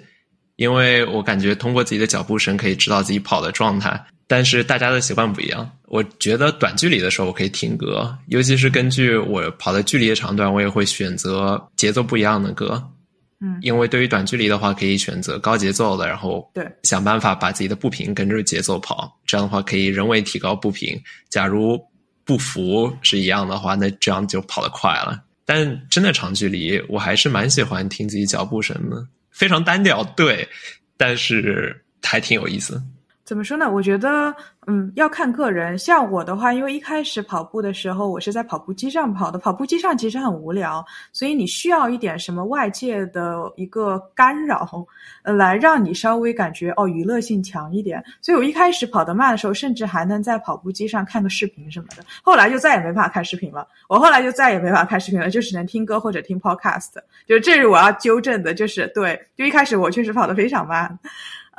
[0.56, 4.04] 因为我感觉通过自己的脚步声可以知道自己跑的状态。
[4.26, 12.80] 但是大家的习惯不一样，我觉得短距离的时候我可以听歌，尤其是根据我跑的距离的长短，我也会选择节奏不一样的歌。
[13.40, 21.00] 嗯，因为对于短距离的话，可以选择高节奏的，然后对想办法把自己的步频跟着节奏跑，这样的话可以人为提高步频。
[21.28, 21.80] 假如
[22.24, 25.20] 步幅是一样的话，那这样就跑得快了。
[25.52, 30.48] 但真的长距离，我还是蛮喜欢听自己脚步声的，非常单调，对，
[30.96, 32.80] 但是还挺有意思。
[33.30, 33.70] 怎么说呢？
[33.70, 34.34] 我觉得，
[34.66, 35.78] 嗯，要看个人。
[35.78, 39.38] 像我的话，因为一开始跑步的时候，我是在跑步机上跑的。
[39.38, 44.84] 跑步机上其实很无聊，所以你需要一点什么外界的一个干扰，
[45.22, 48.02] 呃，来让你稍微感觉哦娱乐性强一点。
[48.20, 52.02] 所以我一开始跑得慢的时候，甚至还能在跑步机上看个视频什么的。
[52.24, 53.64] 后来就再也没法看视频了。
[53.88, 56.94] 我后来就再也没法看视频了，就只能听歌或者听 podcast。
[57.28, 60.98] 就这是我要纠正的，就是对，就一开始我确实跑得非常慢。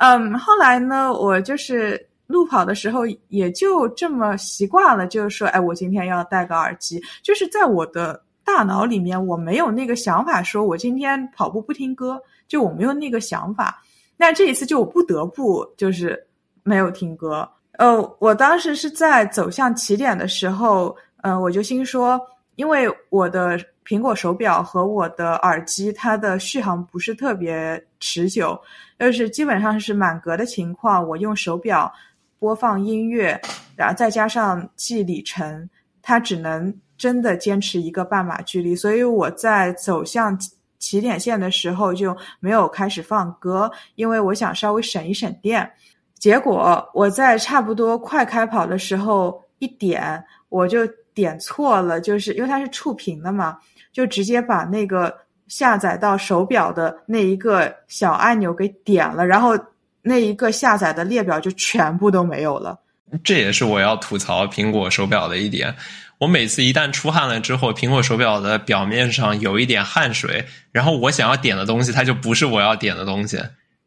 [0.04, 13.80] 嗯，后来呢，我就是路跑的时候也就这么习惯了，就是说，哎，我今天要戴个耳机，就是在我的大脑里面，我没有那个想法，说我今天跑步不听歌，就我没有那个想法。
[14.16, 16.20] 那这一次就我不得不就是
[16.64, 17.48] 没有听歌。
[17.78, 22.20] 呃，我当时是在走向起点的时候，嗯，我就心说，
[22.56, 28.60] 因为我的苹果手表和我的耳机，它的续航不是特别持久。
[28.98, 31.92] 就是基本上是满格的情况，我用手表
[32.38, 33.40] 播放音乐，
[33.74, 35.68] 然后再加上记里程，
[36.00, 38.76] 它只能真的坚持一个半马距离。
[38.76, 40.38] 所以我在走向
[40.78, 45.68] 起点线的时候就没有开始放歌，因为我想稍微省一省电。
[46.14, 53.58] 结果我在差不多快开跑的时候一点，我就点错了，就是因为它是触屏的嘛，
[53.92, 55.14] 就直接把那个。
[55.48, 59.52] 下载到手表的那一个小按钮给点了，然后
[60.00, 62.78] 那一个下载的列表就全部都没有了。
[63.22, 65.74] 这也是我要吐槽苹果手表的一点。
[66.16, 73.38] 我每次一旦出汗了之后，苹果手表的表面上有一点汗水，然后我想要点的东西，它就不是我要点的东西。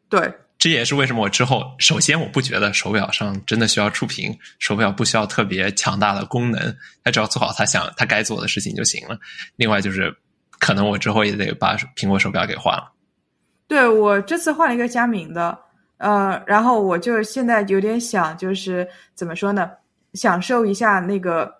[0.08, 9.18] 对，这也是为什么我之后，首先我不觉得手表上真的需要触屏，手表不需要特别强大的功能，它只要做好它想它该做的事情就行了。
[9.56, 10.16] 另外就是。
[10.58, 12.90] 可能我之后也得把苹果手表给换了。
[13.68, 15.56] 对我这次换了一个佳明的，
[15.98, 19.70] 呃，然后我就现在有点想，就是怎么说呢，
[20.14, 21.54] 享受一下那个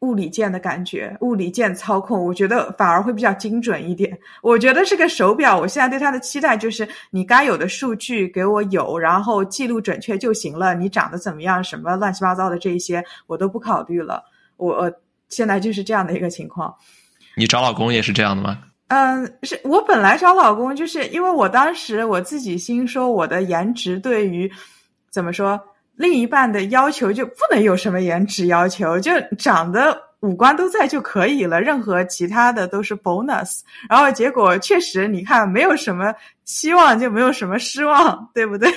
[0.00, 4.16] 物理键的感觉，物理键操控，我觉得反而会比较精准一点。
[4.42, 10.74] 我觉得这个手表，我现在对它的期待就是，你该有的数据给我有，然后记录准确就行了。
[10.74, 14.22] 你长得怎么样，什么乱七八糟的这些，我都不考虑了。
[14.56, 14.92] 我
[15.28, 16.74] 现在就是这样的一个情况。
[17.34, 18.58] 你找老公也是这样的吗？
[18.88, 24.50] 嗯，是我本来找老公，就是因为我当时我自己心说，我的颜值对于
[25.10, 25.60] 怎么说，
[25.96, 33.60] 另一半的要求就不能有什么颜值要求，就长得五官都在就可以了，任何其他的都是 bonus。
[33.88, 38.70] 然后结果确实，你看没有什么期望，就没有什么失望，对不对？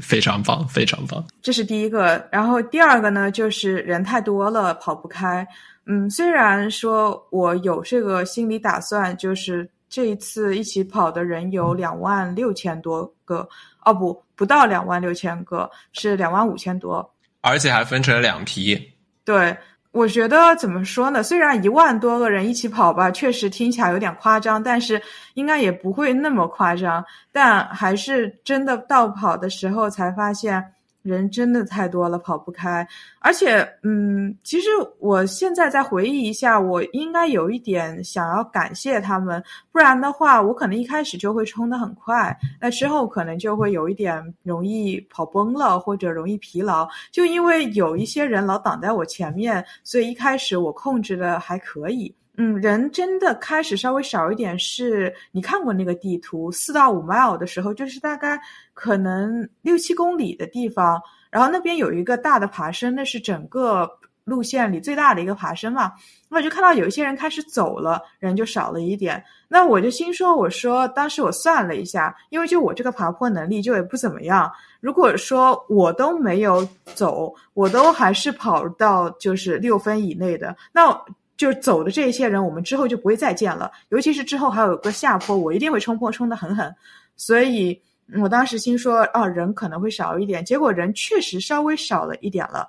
[0.00, 1.24] 非常棒，非常棒。
[1.42, 5.46] 这是第一个，然后第二个呢，就是人太多了，跑不开。
[5.86, 13.48] 嗯，虽然说我有这个心理打算，就是这一次一起跑的人有两万六千多个，
[13.84, 18.92] 哦不，不到两万六千个，是两万五千多，而且还分成了两批。
[19.24, 19.56] 对，
[19.90, 21.22] 我觉得怎么说呢？
[21.22, 25.02] 虽然一万多个人一起跑吧，确实听起来有点夸张，但是
[25.34, 27.04] 应该也不会那么夸张。
[27.32, 30.64] 但还是真的到跑的时候才发现。
[31.06, 32.86] 人真的太多了，跑不开。
[33.20, 46.88] 而且，嗯，其实我现在再回忆一下，我应该有一点想要感谢他们，不然的话，我可能一开始就会冲得很快，那之后可能就会有一点容易跑崩了，或者容易疲劳。
[47.10, 52.14] 就因为有一些人老挡在我前面，所以一开始我控制的还可以。
[52.38, 58.38] 嗯，人真的开始稍微少一点，是你看过那个地图，四到五 mile 的时候，就是大概
[58.74, 63.90] 可能六七公里的地方，然后那边有一个大的爬升，那是整个
[64.24, 65.92] 路线里最大的一个爬升嘛。
[66.28, 69.24] 那我就看到有一些人开始走了，人就少了一点。
[69.48, 80.94] 那我就心说，我说当时我算了一下，因为就我这个爬坡能力就也不怎么样，如果说我都没有走，我都还是跑到就是六分以内的，那。
[81.36, 83.70] 就走的这些人，我们之后就不会再见了。
[83.90, 86.74] 尤其是之后还有个下坡，我一定会冲破，冲得狠狠。
[87.14, 87.78] 所以
[88.20, 90.44] 我当时心说，啊，人可能会少一点。
[90.44, 92.66] 结果人确实稍微少了一点了。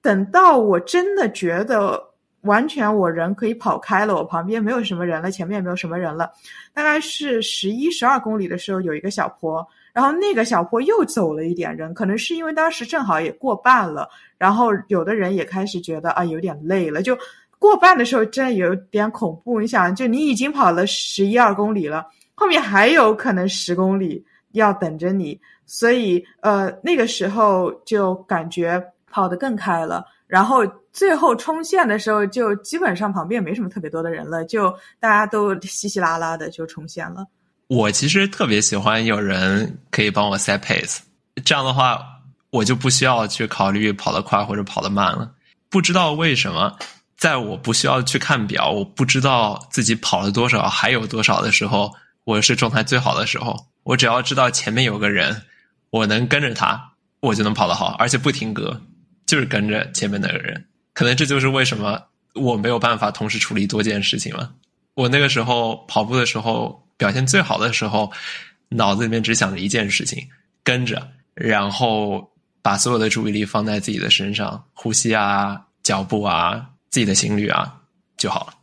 [0.00, 2.00] 等到我真的觉得
[2.42, 6.30] 完全我人可以跑开了，我旁边没有什么人了，前面也没有什么人了，
[6.72, 17.18] 大概是十一、十二公里的时候，有一个小坡，然后那个小坡又走了一点人，可能是因为当时正好也过半了，然后有的人也开始觉得啊，有点累了，就。
[17.64, 24.22] 过半的时候真的有点恐怖，你想，就你已经跑了十一二公里了，后面还有可能十公里
[24.52, 28.78] 要等着你，所以呃那个时候就感觉
[29.10, 30.04] 跑得更开了。
[30.26, 37.24] 然后最后冲线的时候，就基本上旁边没什么特别多的人了，就大家都稀稀拉拉的就冲线了。
[37.68, 40.98] 我其实特别喜欢有人可以帮我 set pace，
[41.46, 41.98] 这样的话
[42.50, 45.32] 我就不需要去考虑跑得快或者跑得慢了。
[45.70, 46.76] 不知道为什么。
[47.16, 51.92] 在我不需要去看表，我不知道自己跑了多少，还有多少的时候，
[52.24, 53.66] 我是状态最好的时候。
[53.84, 55.42] 我只要知道前面有个人，
[55.90, 58.80] 我能跟着他，我就能跑得好，而且不停格，
[59.26, 60.66] 就是跟着前面那个人。
[60.94, 62.00] 可能这就是为什么
[62.34, 64.52] 我没有办法同时处理多件事情了。
[64.94, 68.10] 我那个时候跑步的时候表现最好的时候，
[68.70, 70.26] 脑子里面只想着一件事情，
[70.62, 76.70] 跟着，然后把所有的注意力放在自己的身上，呼吸啊，脚步啊。
[76.94, 77.74] 自己的心率啊
[78.16, 78.54] 就好了。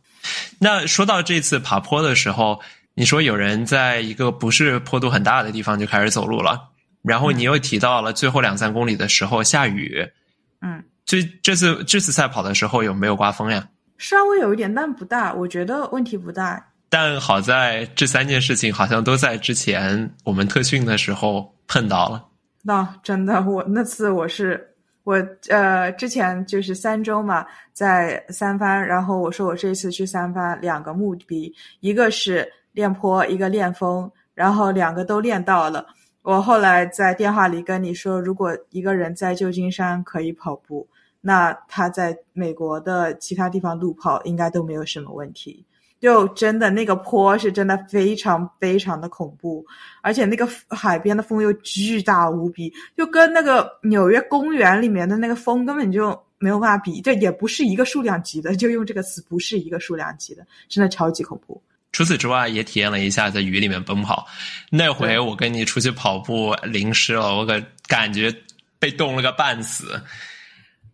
[0.58, 2.58] 那说到这次爬坡的时候，
[2.94, 6.58] 你说有人在一个不是坡度很大的地方就开始走路了，
[7.02, 10.02] 然后你又提到了最后两三公里的时候下雨。
[10.62, 13.68] 嗯，这这次这次赛跑的时候有没有刮风呀？
[13.98, 16.72] 稍微有一点，但不大，我觉得问题不大。
[16.88, 22.24] 但好在这三件事情好像都在之前我们特训的时候碰到了。
[22.62, 24.71] 那真的，我那次我是。
[25.04, 25.14] 我
[25.48, 35.86] 呃之前就是三周嘛，在三番，然后我说我这次去三番两个目的，一个是练坡，一个练风，然后两个都练到了。
[36.22, 40.86] 我后来在电话里跟你说，如果一个人在旧金山可以跑步，
[41.20, 45.64] 那他在美国的其他地方路跑应该都没有什么问题。
[46.02, 49.64] 就真的那个坡是真的非常非常的恐怖，
[50.00, 61.62] 而且那个海边的风又巨大无比，就跟那个纽约公园里面的那个风根本就没有办法比，这也不是一个数量级的，就用这个词，不是一个数量级的，真的超级恐怖。
[61.92, 64.26] 除此之外，也体验了一下在雨里面奔跑，
[64.70, 68.34] 那回我跟你出去跑步淋湿了，我可感觉
[68.80, 70.02] 被冻了个半死，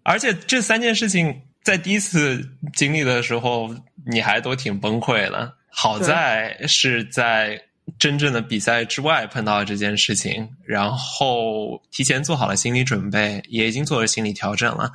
[0.02, 1.40] 而且这三件事情。
[1.68, 3.68] 在第一次经历的时候，
[4.06, 5.52] 你还都挺崩溃的。
[5.70, 7.60] 好在是在
[7.98, 14.90] 真正的比赛之外碰到这件事情，然后提前做好了心理准备，也已经做了心理调整了。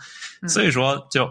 [0.49, 1.29] 所以说，就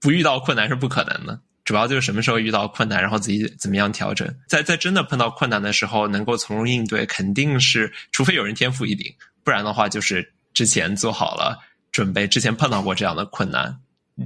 [0.00, 1.40] 不遇到困难是不可能的。
[1.64, 4.28] 主要就是什么时候遇到困难，然后自己怎么样调整。
[4.48, 9.06] 在在真的碰到困难的时候，能够从容应对，肯定是除非有人天赋异禀，
[9.44, 11.56] 不然的话就是之前做好了
[11.92, 13.78] 准备，之前碰到过这样的困难。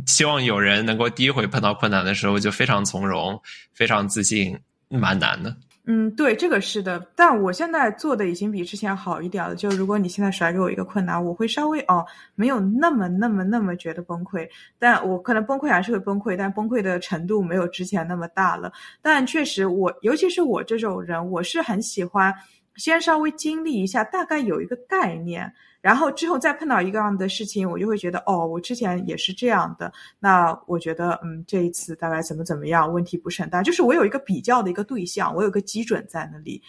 [0.07, 3.41] 希望有人能够第一回碰到困难的时候就非常从容、
[3.73, 5.57] 非常自信，蛮难的。
[5.87, 6.99] 嗯，对，这个是的。
[7.15, 9.55] 但我现在做的已经比之前好一点了。
[9.55, 12.03] 就如果你现在甩给我一个困难，我会稍微哦，
[12.35, 14.49] 没有那么、那么、那么觉得崩溃。
[14.79, 18.73] 但我可能崩溃还是会崩溃，但崩溃的程度没有之前那么大了。
[19.03, 22.35] 但确实，我尤其是我这种人，我是很喜欢
[22.77, 25.53] 先稍微经历一下，大概有一个概念。
[25.85, 29.93] 然后之后再碰到一个样的事情，我就会觉得哦，我之前也是这样的。
[30.19, 33.63] 那我觉得，嗯，这一次大概怎么怎么样，问题不是很大。
[33.63, 36.63] 就是我有一个比较的一个对象，我有个基准在那里。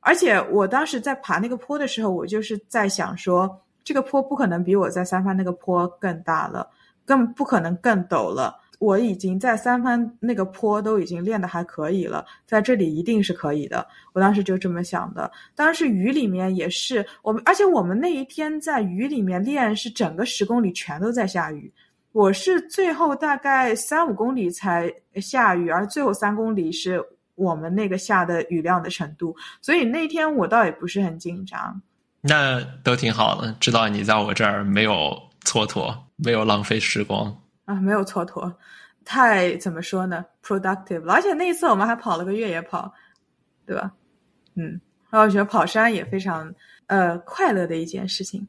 [0.00, 6.66] 而且我当时在爬那个坡的时候，我就是在想说，这个坡不可能比我在三番那个坡更大了，
[7.04, 8.58] 更不可能更陡了。
[8.78, 13.86] 我已经在三番那个坡都已经练得还可以了，在这里一定是可以的。
[14.12, 15.30] 我当时就这么想的。
[15.54, 21.72] 当时雨里面也是我们，而且我们那一天在雨里面练，是整个十公里全都在下雨。
[22.12, 27.02] 我是最后大概三五公里才下雨，而最后三公里是
[27.34, 31.80] 我们那个下的雨量的程度，所以那天我倒也不是很紧张。
[32.22, 34.92] 那都挺好的，知道你在我这儿没有
[35.44, 37.36] 蹉跎，没有浪费时光。
[37.66, 38.50] 啊，没有蹉跎，
[39.04, 41.06] 太怎么说呢？productive。
[41.10, 42.90] 而且那一次我们还跑了个越野跑，
[43.66, 43.92] 对吧？
[44.54, 46.50] 嗯，然后我觉得跑山也非常
[46.86, 48.48] 呃快乐的一件事情。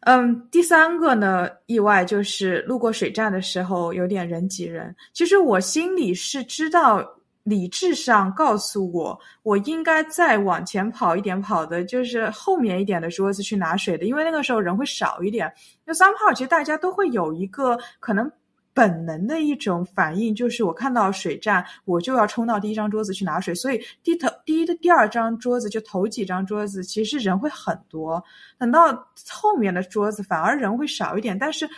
[0.00, 4.92] 嗯，第三个呢，意外就是路过水站的时候有点人挤人。
[5.12, 7.08] 其实我心里是知道，
[7.44, 15.52] 理智上告诉我，我应该再往前跑一点，跑的就是后面一点的桌子去拿水的，因为那个时候人会少一点。
[15.84, 18.30] 那三号其实大家都会有一个可能
[18.72, 23.54] 本能的一种反应，就是我看到水站，我就要冲到第一张桌子去拿水。
[23.54, 28.22] 所以第头第一的第二张桌子就头几张桌子，其实人会很多。
[28.56, 28.92] 等到
[29.28, 31.68] 后面的桌子反而人会少一点，但是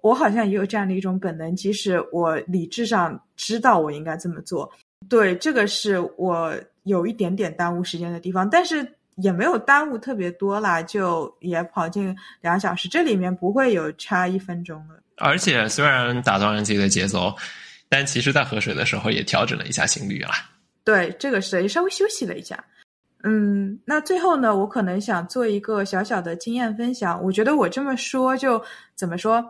[0.00, 4.70] 我好像也有这样的一种本能，即使我理智上知道我应该这么做。
[5.08, 8.86] 对，这个是我有一点点耽误时间的地方，但是。
[9.16, 14.94] 也没有耽误特别多啦，就也跑进两小时，这里面不会有差一分钟的。
[15.18, 17.30] 而且虽然打断了自己的节奏，
[17.90, 20.30] 但其实在喝水的时候也调整了一下心率啦。
[20.82, 22.64] 对，这个是也稍微休息了一下。
[23.22, 27.22] 嗯，那最后呢，我可能想做一个小小的经验分享。
[27.22, 29.44] 我觉得我这么说就怎么说，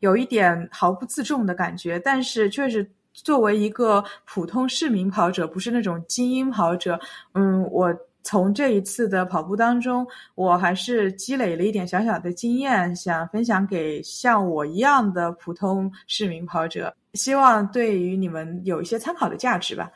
[0.00, 2.86] 有一点毫不自重的感觉，但是确实
[3.24, 6.98] 作为一个普通市民跑者，不是那种精英跑者，
[7.34, 7.94] 嗯，我。
[8.28, 10.04] 从这一次的跑步当中，
[10.34, 19.88] 我还是积累了一点小小的经验，想分享给像我一样的普通市民跑者，希望对于你们有一些参考的价值吧。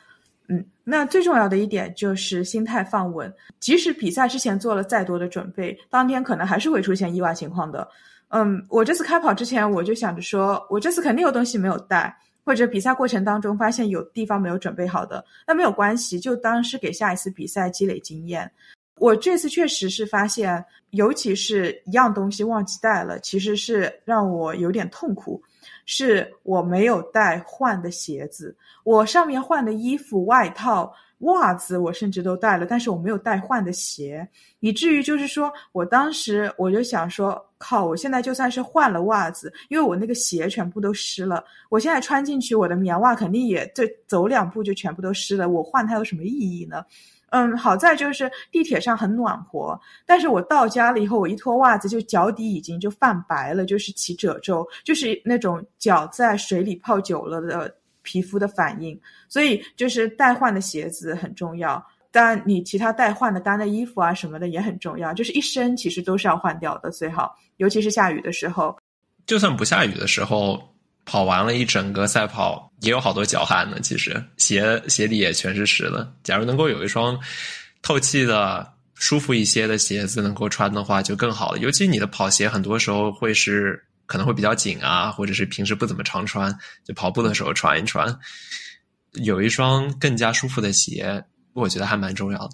[0.47, 7.89] 嗯，那最重要的一点就是心态放稳，即使比赛之前做了再多的准备，当天可能还是会出现意外情况的。
[8.29, 12.17] 嗯，我这次开跑之前我就想着说，我这次肯定有东西没有带。
[12.51, 18.51] 或者比赛过程当中发现有地方没有准备好的，那没有关系，就当是给下一次比赛积累经验。
[18.97, 25.41] 我这次确实是发现，尤其是一样东西忘记带了，其实是让我有点痛苦。
[25.87, 30.93] 是我没有带换的鞋子，我上面换的衣服、外套。
[31.21, 34.27] 袜子我甚至都带了，但是我没有带换的鞋，
[34.61, 46.83] 以至于就是说我当时我就想说，靠，我现在就算是换了袜子，因为我那个鞋全部都湿了，我现在穿进去我的棉袜肯定也这走两步就全部都湿了，我换它有什么意义呢？
[47.29, 57.73] 嗯，好在就是地铁上很暖和，但是我到家了以后，我一脱袜子就脚底已经就泛白了，就是起褶皱，就是那种脚在水里泡久了的。
[58.03, 58.99] 皮肤的反应，
[59.29, 61.87] 所以就是代换的鞋子很重要。
[62.13, 65.13] 当然，你其他代换的单的衣服啊什么的也很重要。
[65.15, 68.77] 就是一身其实都是要换掉的，最好，尤其是下雨的时候。
[69.27, 70.61] 就算不下雨的时候，
[71.05, 73.79] 跑完了一整个赛跑，也有好多脚汗呢。
[73.81, 76.13] 其实鞋鞋底也全是湿的。
[76.23, 77.19] 假如能够有一双
[77.83, 81.59] 透气的、舒服一些的鞋子能够穿的话，就更好了。
[81.59, 83.85] 尤其你的跑鞋很多时候会是。
[84.07, 86.53] 可能会比较紧啊，或者是平时不怎么常穿，
[86.85, 88.13] 就跑步的时候穿一穿，
[89.13, 92.51] 有一双更加舒服的鞋，我觉得还蛮重要的。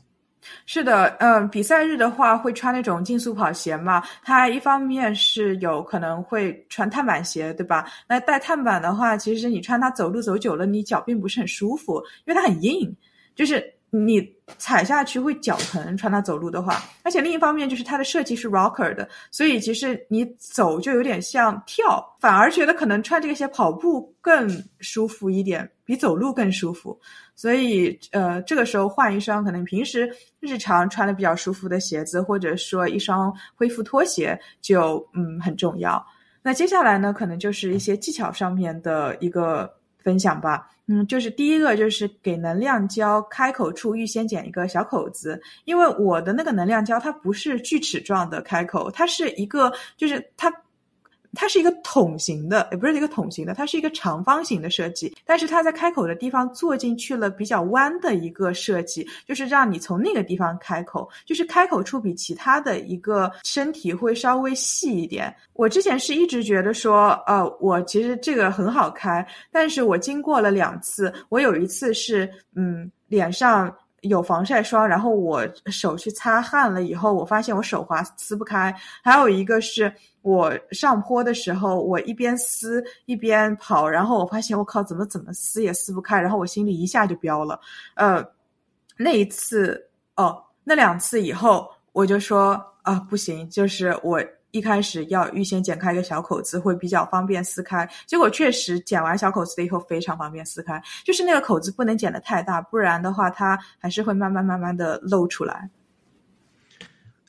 [0.65, 7.87] 是的，嗯，比赛日的话会穿那种竞速跑鞋嘛，它一方面是有可能会穿碳板鞋，对吧？
[8.09, 12.95] 那带碳板的话，其实你穿它走路走久了，你脚并不是很舒服，因为它很硬，
[13.35, 13.73] 就是。
[13.91, 14.21] 你
[14.59, 26.99] 踩下去会脚疼，穿它走路的话，而且另一方面就是它的设计是 rocker 的，所以其实你走就有点像跳，反而觉得可能穿这个鞋跑步更舒服一点，比走路更舒服。
[27.37, 30.11] 所以呃，这个时候换一双可能平时
[30.41, 36.05] 日常穿的比较舒服的鞋子，或者说一双恢复拖鞋，就嗯很重要。
[36.43, 40.67] 那接下来呢，可能就是一些技巧上面的一个分享吧。
[40.87, 50.51] 嗯，就是第一个就是给能量胶开口处预先剪一个小口子，因为我的那个能量胶它不是锯齿状的开口，它是一个就是它。
[51.37, 55.15] 它是一个桶形的，也不是一个桶形的，它是一个长方形的设计。
[55.25, 65.33] 但是它在开口的地方做进去了比较弯的一个设计，就是让你从那个地方开口，就是开口处比其他的一个身体会稍微细一点。
[65.53, 73.73] 我之前是一直觉得说，呃，我其实这个很好开，但是我经过了两次，我有一次是，嗯，脸上。
[74.03, 78.73] 有防晒霜，然后我手去擦汗了以后，我发现我手滑撕不开。
[79.03, 79.93] 还有一个是
[80.27, 87.61] 我上坡的时候，我一边撕一边跑，然后我发现我靠，怎么怎么撕也撕不开，然后我心里一下就飙了。
[87.95, 88.25] 呃，
[88.97, 94.21] 那一次哦，那两次以后，我就说啊，不行，就是我。
[94.53, 97.87] 一开始要预先剪开一个小口子，会比较方便撕开。
[98.07, 105.69] 结果确实剪完小口子了以后非常方便撕开，就是那个口子不能剪得太大，不然的话它还是会慢慢慢慢的露出来。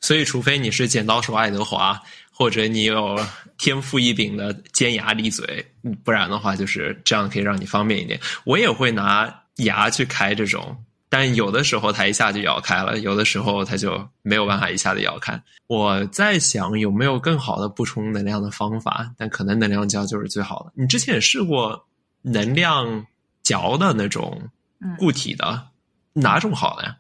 [0.08, 2.02] 所以，除非你是剪刀手爱德华，
[2.32, 3.20] 或者你有
[3.58, 5.70] 天赋异禀的尖牙利嘴，
[6.06, 8.18] 不然的话就是这样可以让你方便一点。
[8.46, 10.82] 我也会拿牙去开这种。
[11.10, 15.38] 但有的时候它一下就咬开了，有的时候它就没有办法一下子咬开。
[15.68, 20.72] 我在想有没有更好的补充能量的方法，但可能能量胶就是最好的。
[20.74, 21.86] 你之前也试过
[22.22, 23.06] 能量
[23.44, 24.50] 嚼的那种
[24.98, 25.68] 固体的，
[26.14, 26.96] 哪种好呢？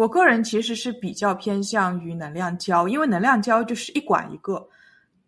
[0.00, 4.66] 我个人其实是比较偏向于能量胶，因为能量胶就是一管一个，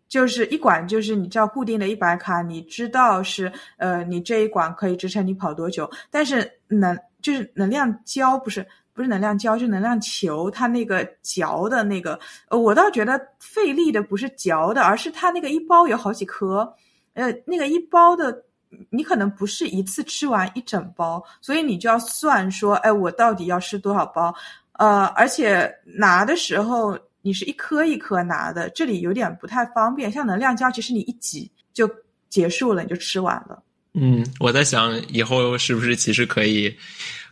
[0.07, 6.97] 就是一管就是你知道固定的一百卡，你知道是呃你这一管可以支撑你跑多久，但是能。
[7.23, 10.51] 就是能量胶，不是不是能量胶，就能量球。
[10.51, 12.19] 它那个嚼的那个，
[12.49, 16.75] 呃，我倒觉得费力的不是嚼的，而是它那个一包有好几颗，
[17.13, 18.43] 呃，那个一包的，
[18.89, 24.35] 你可能不是一次吃完一整包，所以你就要算说，哎，我到底要吃多少包？
[24.73, 30.11] 呃，而且拿的时候你是一颗一颗拿的，这里有点不太方便。
[30.11, 31.89] 像能量胶，其实你一挤就
[32.29, 33.61] 结束了，你就吃完了。
[33.93, 36.75] 嗯，我在想以后是不是其实可以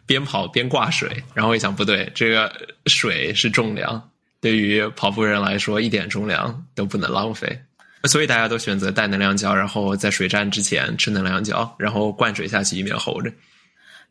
[0.05, 2.53] 边跑边挂水，然后一想不对，这个
[2.85, 7.59] 水是重量，对于跑步人来说一点重量都不能浪费，
[8.03, 13.33] 所以大家都选择带能量胶，然后在水站之前吃能量胶，然后灌水下去以免齁着。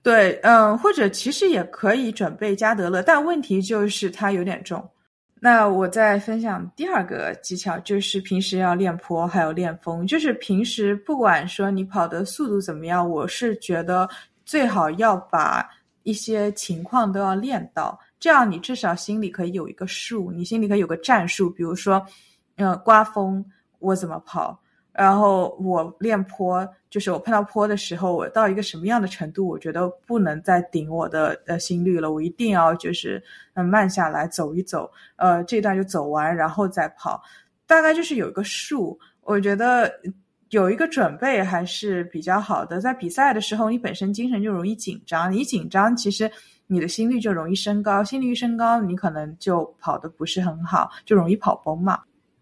[0.02, 4.88] 对，嗯，或者其实也可以准备加德乐，但问题就是它有点重。
[5.38, 10.06] 那我再分享第二个技巧，就是平时要练坡，还有练风。
[10.06, 14.08] 就是平时不管说你跑的速度怎么样，我是觉得
[14.44, 15.68] 最好要把
[16.02, 21.50] 一些情况都要练到，这样你至少心里可以有一个数，你心里可以有个战术。
[21.50, 22.04] 比如说，
[22.56, 23.44] 呃，刮风
[23.78, 24.58] 我怎么跑？
[25.00, 33.22] 然后我练坡，就是我碰到坡的时候，我到一个什么样的程度，我觉得不能再顶我的呃心率了，我一定要就是
[33.54, 37.18] 嗯慢下来走一走，呃这段就走完，然后再跑，
[37.66, 39.00] 大概就是有一个数。
[39.22, 39.90] 我觉得
[40.50, 42.78] 有一个准备还是比较好的。
[42.78, 46.30] 在比赛的时候，你本身精神就容易紧张，你一紧张，其实
[46.66, 52.00] 你的心率就容易升高，心率一升高，你可能就跑的不是很好，就容易跑崩嘛。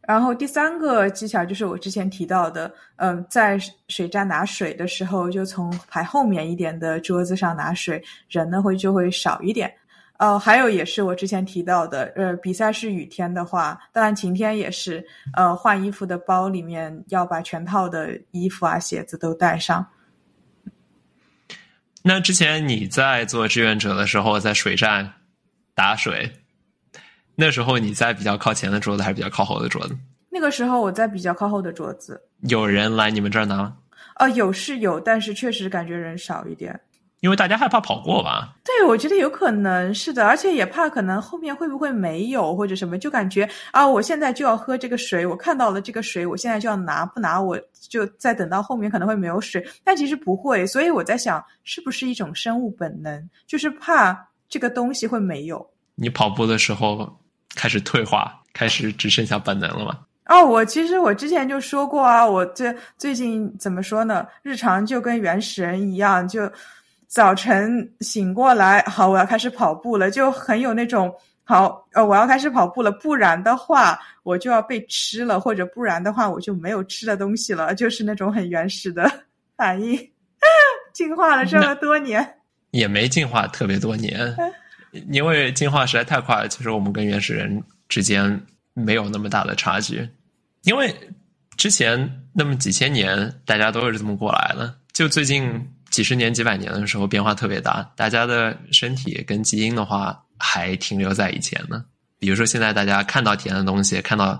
[0.09, 9.70] 然后第三个技巧就是我之前提到的，嗯，在水站拿水的时候，就从排后面一点的桌子上拿水，人呢会就会少一点。
[10.16, 19.86] 呃，还有也是我之前提到的，呃，比赛是雨天的话，当然晴天也是，呃，换衣服的包里面要把全套的衣服啊、鞋子都带上。
[22.02, 25.12] 那之前你在做志愿者的时候，在水站
[25.74, 26.32] 打水。
[27.41, 29.97] 那时候你在比较靠前的桌子还是比较靠后的桌子？
[30.28, 32.20] 那个时候我在比较靠后的桌子。
[32.49, 33.72] 有人来你们这儿拿？
[34.14, 36.80] 啊，有是有，但是确实感觉人少一点。
[37.20, 38.57] 因为大家害怕跑过吧？
[38.64, 47.57] 对，我觉得有可能是的，而且也怕可能后面会不会没有或者什么，就感觉啊，我现在就要喝这个水，我看到了这个水，我现在就要拿，不拿我
[47.89, 49.64] 就再等到后面可能会没有水。
[49.84, 55.64] 但其实不会，所以我在想，是不是一种生物本能，就是怕这个东西会没有。
[55.95, 57.16] 你跑步的时候。
[57.55, 59.99] 开始退化，开始只剩下本能了吗？
[60.26, 64.26] 哦，我其实我之前就说过啊，我这最近怎么说呢？
[64.42, 66.51] 日常就跟原始人一样，就
[67.07, 71.11] 早晨醒过来，好，我要开始跑步了，就很有那种
[71.44, 79.11] 好，呃，我要开始跑步了，不然的话我就要被吃了，或者不然的话我就没有吃的东西了，就是那种很原始的
[79.57, 79.99] 反应。
[80.92, 82.36] 进化了这么多年，
[82.72, 84.36] 也没进化特别多年。
[85.11, 88.41] 因为进化实在太快了，其实我们跟原始人之间
[88.74, 90.09] 没有那么大的差距。
[90.62, 90.95] 因为
[91.57, 94.74] 之前那么几千年，大家都是这么过来的。
[94.93, 97.82] 就最近几十年、几百年的时候，变化特别大。
[97.97, 101.84] 大家的身体跟基因的话，还停留在以前呢。
[102.18, 104.39] 比如说，现在大家看到甜的东西，看到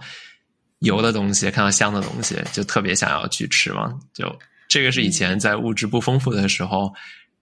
[0.81, 3.97] 油的东西，看到香的东西，就特别想要去吃嘛。
[4.13, 4.37] 就
[4.69, 6.93] 这个是以前在物质不丰富的时候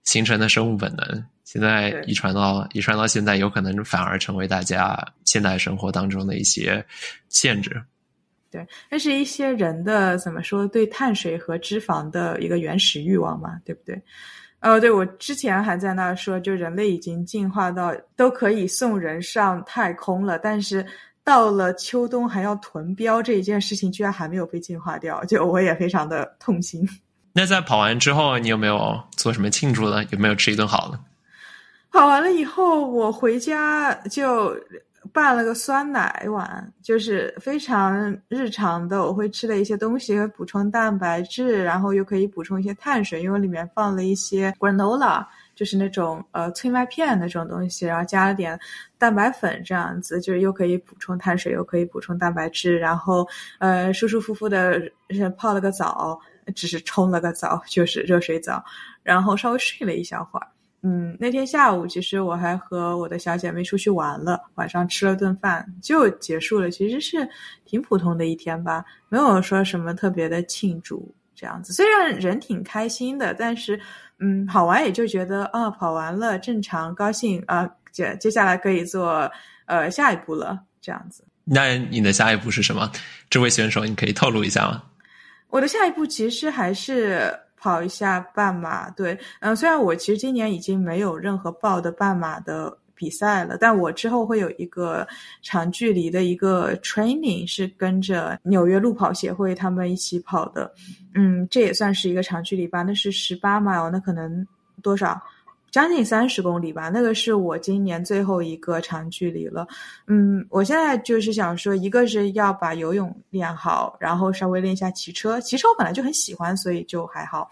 [0.03, 1.25] 形成的生物本能。
[1.47, 6.85] 现在遗传到遗传到现在，有可能反而成为大家现代生活当中的一些
[7.29, 7.81] 限制。
[8.51, 13.97] 对，那是一些人的怎么说对碳水和脂肪的一个原始欲望嘛，对不对？
[14.59, 20.85] 哦，对，我之前还在那说，就人类已经进化到都可以送人上太空了，但是
[21.23, 26.85] 到了秋冬还要囤膘这一件事情，居然还没有被进化掉，就我也非常的痛心。
[27.31, 30.03] 那在跑完之后，你有没有做什么庆祝呢？
[30.09, 30.99] 有没有吃一顿好的？
[31.97, 34.55] 跑完了以后，我回家就。
[35.13, 39.01] 拌了个酸奶碗，就是非常日常的。
[39.01, 45.25] 我会吃的一些东西，补充蛋白质，然后又可以补充一些碳水，因为里面放了一些 granola，
[45.55, 48.59] 就是那种呃脆麦片那种东西，然后加了点
[48.99, 52.77] 蛋白粉，这样子就是又可以补充碳水，又可以补充蛋白质。
[52.77, 53.25] 然后
[53.59, 54.79] 呃舒舒服服的
[55.37, 56.19] 泡了个澡，
[56.53, 58.63] 只是冲了个澡，就是热水澡，
[59.03, 60.47] 然后稍微睡了一小会儿。
[60.89, 66.71] 嗯，那天下午其实我还和我的小姐妹出去玩了，晚上吃了顿饭就结束了。
[66.71, 67.27] 其实是
[67.65, 71.73] 挺普通的一天吧，没有说什么特别的庆祝这样子。
[71.73, 73.77] 虽然人挺开心的，但是
[74.19, 79.29] 嗯，跑完也就觉得啊，跑完了正常高兴啊，接接下来可以做
[79.65, 81.21] 呃下一步了这样子。
[81.43, 82.89] 那你的下一步是什么？
[83.29, 84.81] 这位选手你可以透露一下吗？
[85.49, 87.37] 我的下一步其实还是。
[87.57, 95.07] 跑一下半马，对，嗯，虽然我其实今年已经没有任何报的半马的比赛了，但我之后会有一个
[95.41, 100.71] 长距离的一个 training，是跟着纽约路跑协会他们一起跑的，
[101.13, 104.45] 嗯，这也算是一个长距离吧，那是十八码哦那可能
[104.81, 105.21] 多少？
[105.69, 109.67] 将近三十公里吧，那个是我今年最后一个长距离了。
[110.07, 115.39] 嗯，我现在就是想说，一个是要把游泳练好，然后稍微练一下骑车。
[115.41, 117.49] 骑车我本来就很喜欢，所以就还好。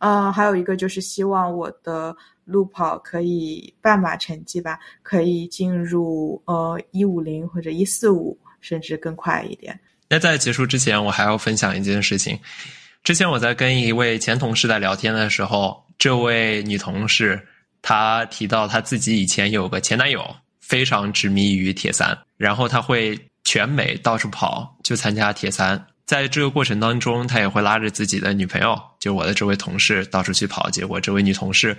[0.00, 9.78] 嗯，还有一个就是希望我的路跑可以半马成绩吧，可以进入呃一五零或者一四五，甚至更快一点。
[10.08, 12.38] 那在结束之前，我还要分享一件事情。
[13.04, 17.40] 之前我在跟一位前同事在聊天的时候，这位女同事。
[17.82, 20.24] 她提到她自己以前有个前男友，
[20.60, 25.84] 非常执迷于铁三，然后他会全美到处跑，就参加铁三。
[26.06, 30.70] 在这个过程当中，他也会拉着自己的女朋友，就我的这位同事到处去跑。
[30.70, 31.76] 结果这位女同事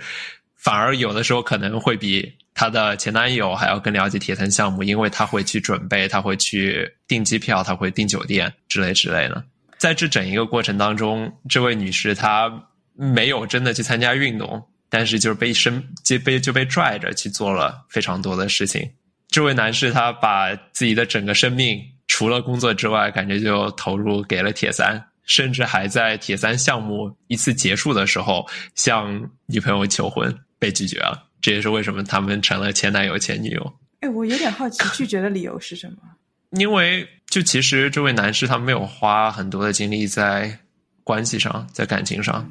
[0.56, 9.44] 反而有的时候可能会比她的前男友还要更了解铁三项目，因为她会去准备，她会去订机票，她会订酒店之类之类的。
[9.78, 12.50] 在这整一个过程当中，这位女士她
[12.94, 14.62] 没有真的去参加运动。
[14.96, 18.88] 但是就是被身就被就被拽着去做了非常多的事情。
[19.26, 31.24] 这位男士他把自己的整个生命除了工作之外，感觉就投入给了铁三，甚至还在铁三项目一次结束的时候向女朋友求婚，被拒绝了。
[31.42, 33.74] 这也是为什么他们成了前男友前女友。
[33.98, 35.96] 哎，我有点好奇，拒绝的理由是什么？
[36.56, 40.56] 因为就其实这位男士他没有花很多的精力在
[41.02, 42.48] 关系上，在感情上。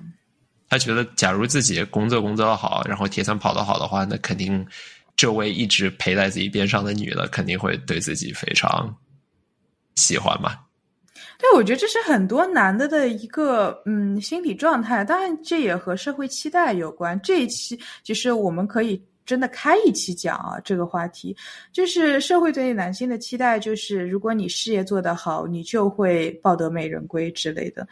[0.73, 4.65] 他觉得，假如自己工作工作的好，然后铁三跑得好的话，那肯定
[5.15, 8.91] 这位一直陪在自己边上的女的肯定会对自己非常
[9.93, 10.57] 喜欢嘛。
[11.37, 17.21] 对，我觉得这是很多男的的一个嗯心理状态，当然这也和社会期待有关。
[17.21, 21.37] 这一期其实我们可以真的开一期讲啊，这个话题
[21.71, 27.87] 就是社会对男性的期待，就是如果你事业做得好，你就会抱得美人归之类的，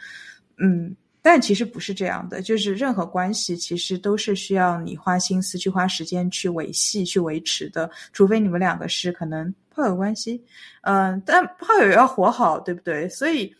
[0.56, 0.92] 嗯。
[1.24, 10.42] 但其实不是这样的，就是任何关系其实都是需要你花心思去花时间去维系、去维持的，除非你们两个是可能炮友关系，
[10.80, 13.08] 嗯，但炮友要活好，对不对？
[13.08, 13.54] 所以，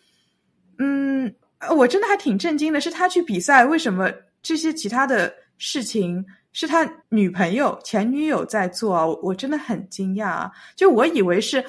[0.77, 1.33] 嗯，
[1.75, 4.11] 我真的还挺震惊的，是他去比赛，为什么
[4.41, 9.07] 这些其他的事情是他女朋友、前女友在做啊？
[9.23, 10.51] 我真的很惊讶啊！
[10.75, 11.63] 就我以为是。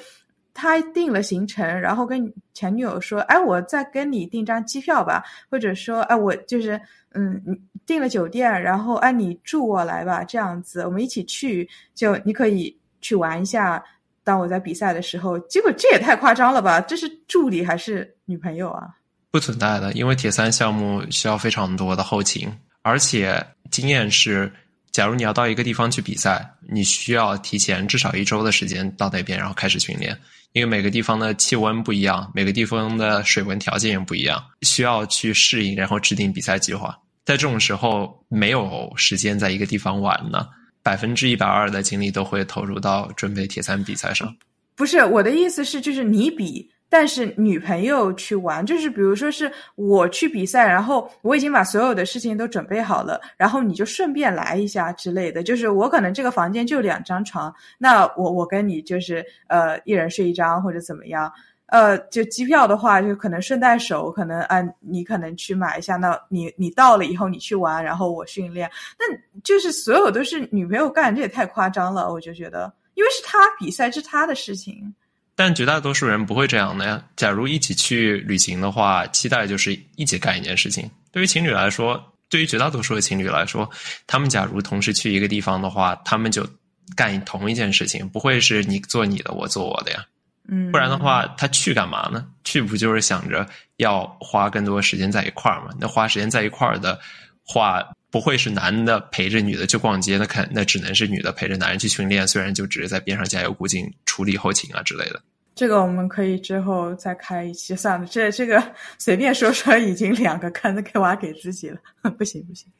[0.55, 6.79] 他定了行程，然后跟前女友说：“哎，我再跟你订张机票吧，或者说，哎，我就是
[7.13, 7.53] 嗯，你
[7.85, 13.83] 订了酒店，然后哎，你住我来吧，这样子我们一起去，就你可以去玩一下。
[14.23, 16.79] 当我在比赛的时候，结果这也太夸张了吧？
[16.79, 18.87] 这是助理还是女朋友啊？
[19.29, 22.49] 不存在的，因为铁三项目需要非常多的后勤，
[22.81, 24.49] 而且经验是。”
[24.95, 30.17] 假如你要到一个地方去比赛，你需要提前至少一周的时间到那边，然后开始训练。
[30.53, 36.97] 因为每个地方的气温不一样，每个地方的水温条件也不一样，需要去适应，然后制定比赛计划。
[37.25, 40.47] 在这种时候，没有时间在一个地方玩呢，
[40.81, 44.33] 百分之一百二的精力都会投入到准备铁三比赛上。
[44.77, 46.71] 不是我的意思是，就是你比。
[46.89, 55.43] 但是女朋友去玩，就是比如说是我去比赛，然后我已经把所有的事情都准备好了，然后你就顺便来一下之类的。
[55.43, 61.31] 就是我可能这个房间就两张床，那我我跟你就是呃一人睡一张或者怎么样。
[61.67, 65.95] 呃，就机票的话，就可能顺带手，可能啊，你可能去买一下。
[65.95, 68.69] 那你你到了以后，你去玩，然后我训练。
[68.99, 69.05] 那
[69.43, 72.13] 就是所有都是女朋友干，这也太夸张了。
[72.13, 74.93] 我就觉得，因为是他比赛，是他的事情。
[75.35, 77.03] 但绝大多数人不会这样的呀。
[77.15, 80.89] 假如一起去旅行的话，期待就是一起干一件事情。
[81.11, 83.69] 对于情侣来说，对于绝大多数的情侣来说，
[84.07, 86.47] 他们假如同时去一个地方的话，他们就
[86.95, 90.05] 干同一件事情，不会是你做你的，我做我的呀。
[90.47, 92.25] 嗯，不然的话，他去干嘛呢？
[92.43, 95.69] 去不就是想着要花更多时间在一块儿吗？
[95.79, 96.99] 那花时间在一块儿的
[97.43, 97.83] 话，
[98.15, 105.21] 不会是男的陪着女的去逛街，那肯那只能是女的陪着男人去训练，虽然就只是在边上加油鼓劲、处理后勤啊之类的。
[105.53, 108.63] 这个我们可以之后再开一期算了，这这个
[108.97, 111.77] 随便说说，已经两个坑给挖给自己了，
[112.17, 112.71] 不行不行。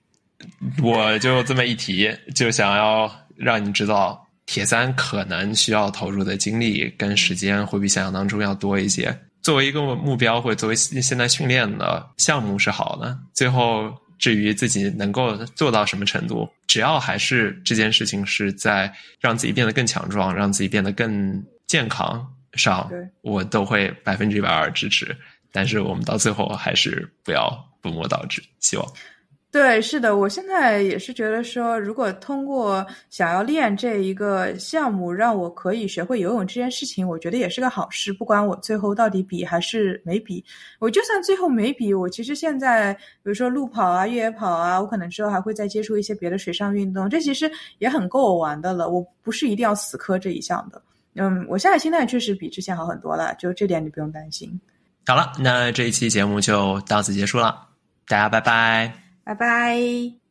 [0.82, 4.26] 我就这么一提，就想要让你知道。
[4.46, 9.12] 铁三可能需要投入的精力跟时间会比想象当中要多一些。
[9.42, 13.18] 作为一个目标或者作为现在训练的项目是好的。
[13.34, 22.90] 最后至于自己能够做到什么程度，只要还是这件事情是在让自己变得更强壮、让自己变得更健康上，
[23.22, 25.16] 我都会百分之一百二支持。
[25.52, 27.50] 但是我们到最后还是不要
[27.82, 28.94] 本末倒置，希望。
[29.56, 38.12] 对，是的，我现在也是觉得说，如果通过想要练这一个项目，让我可以学会游泳这件事情，我觉得也是个好事。
[38.12, 40.44] 不管我最后到底比还是没比，
[40.78, 48.90] 我就算最后没比，我其实现在比如说路跑啊、越野跑啊，我可能之后还会再接触一些别的水上运动，这其实也很够我玩的了。
[48.90, 50.82] 我不是一定要死磕这一项的。
[51.14, 54.60] 嗯，我现在心态确实比之前好很多了，就这点你不用担心。
[55.08, 57.70] 好了，那这一期节目就到此结束了，
[58.06, 59.05] 大家拜拜。
[59.26, 60.25] 拜拜。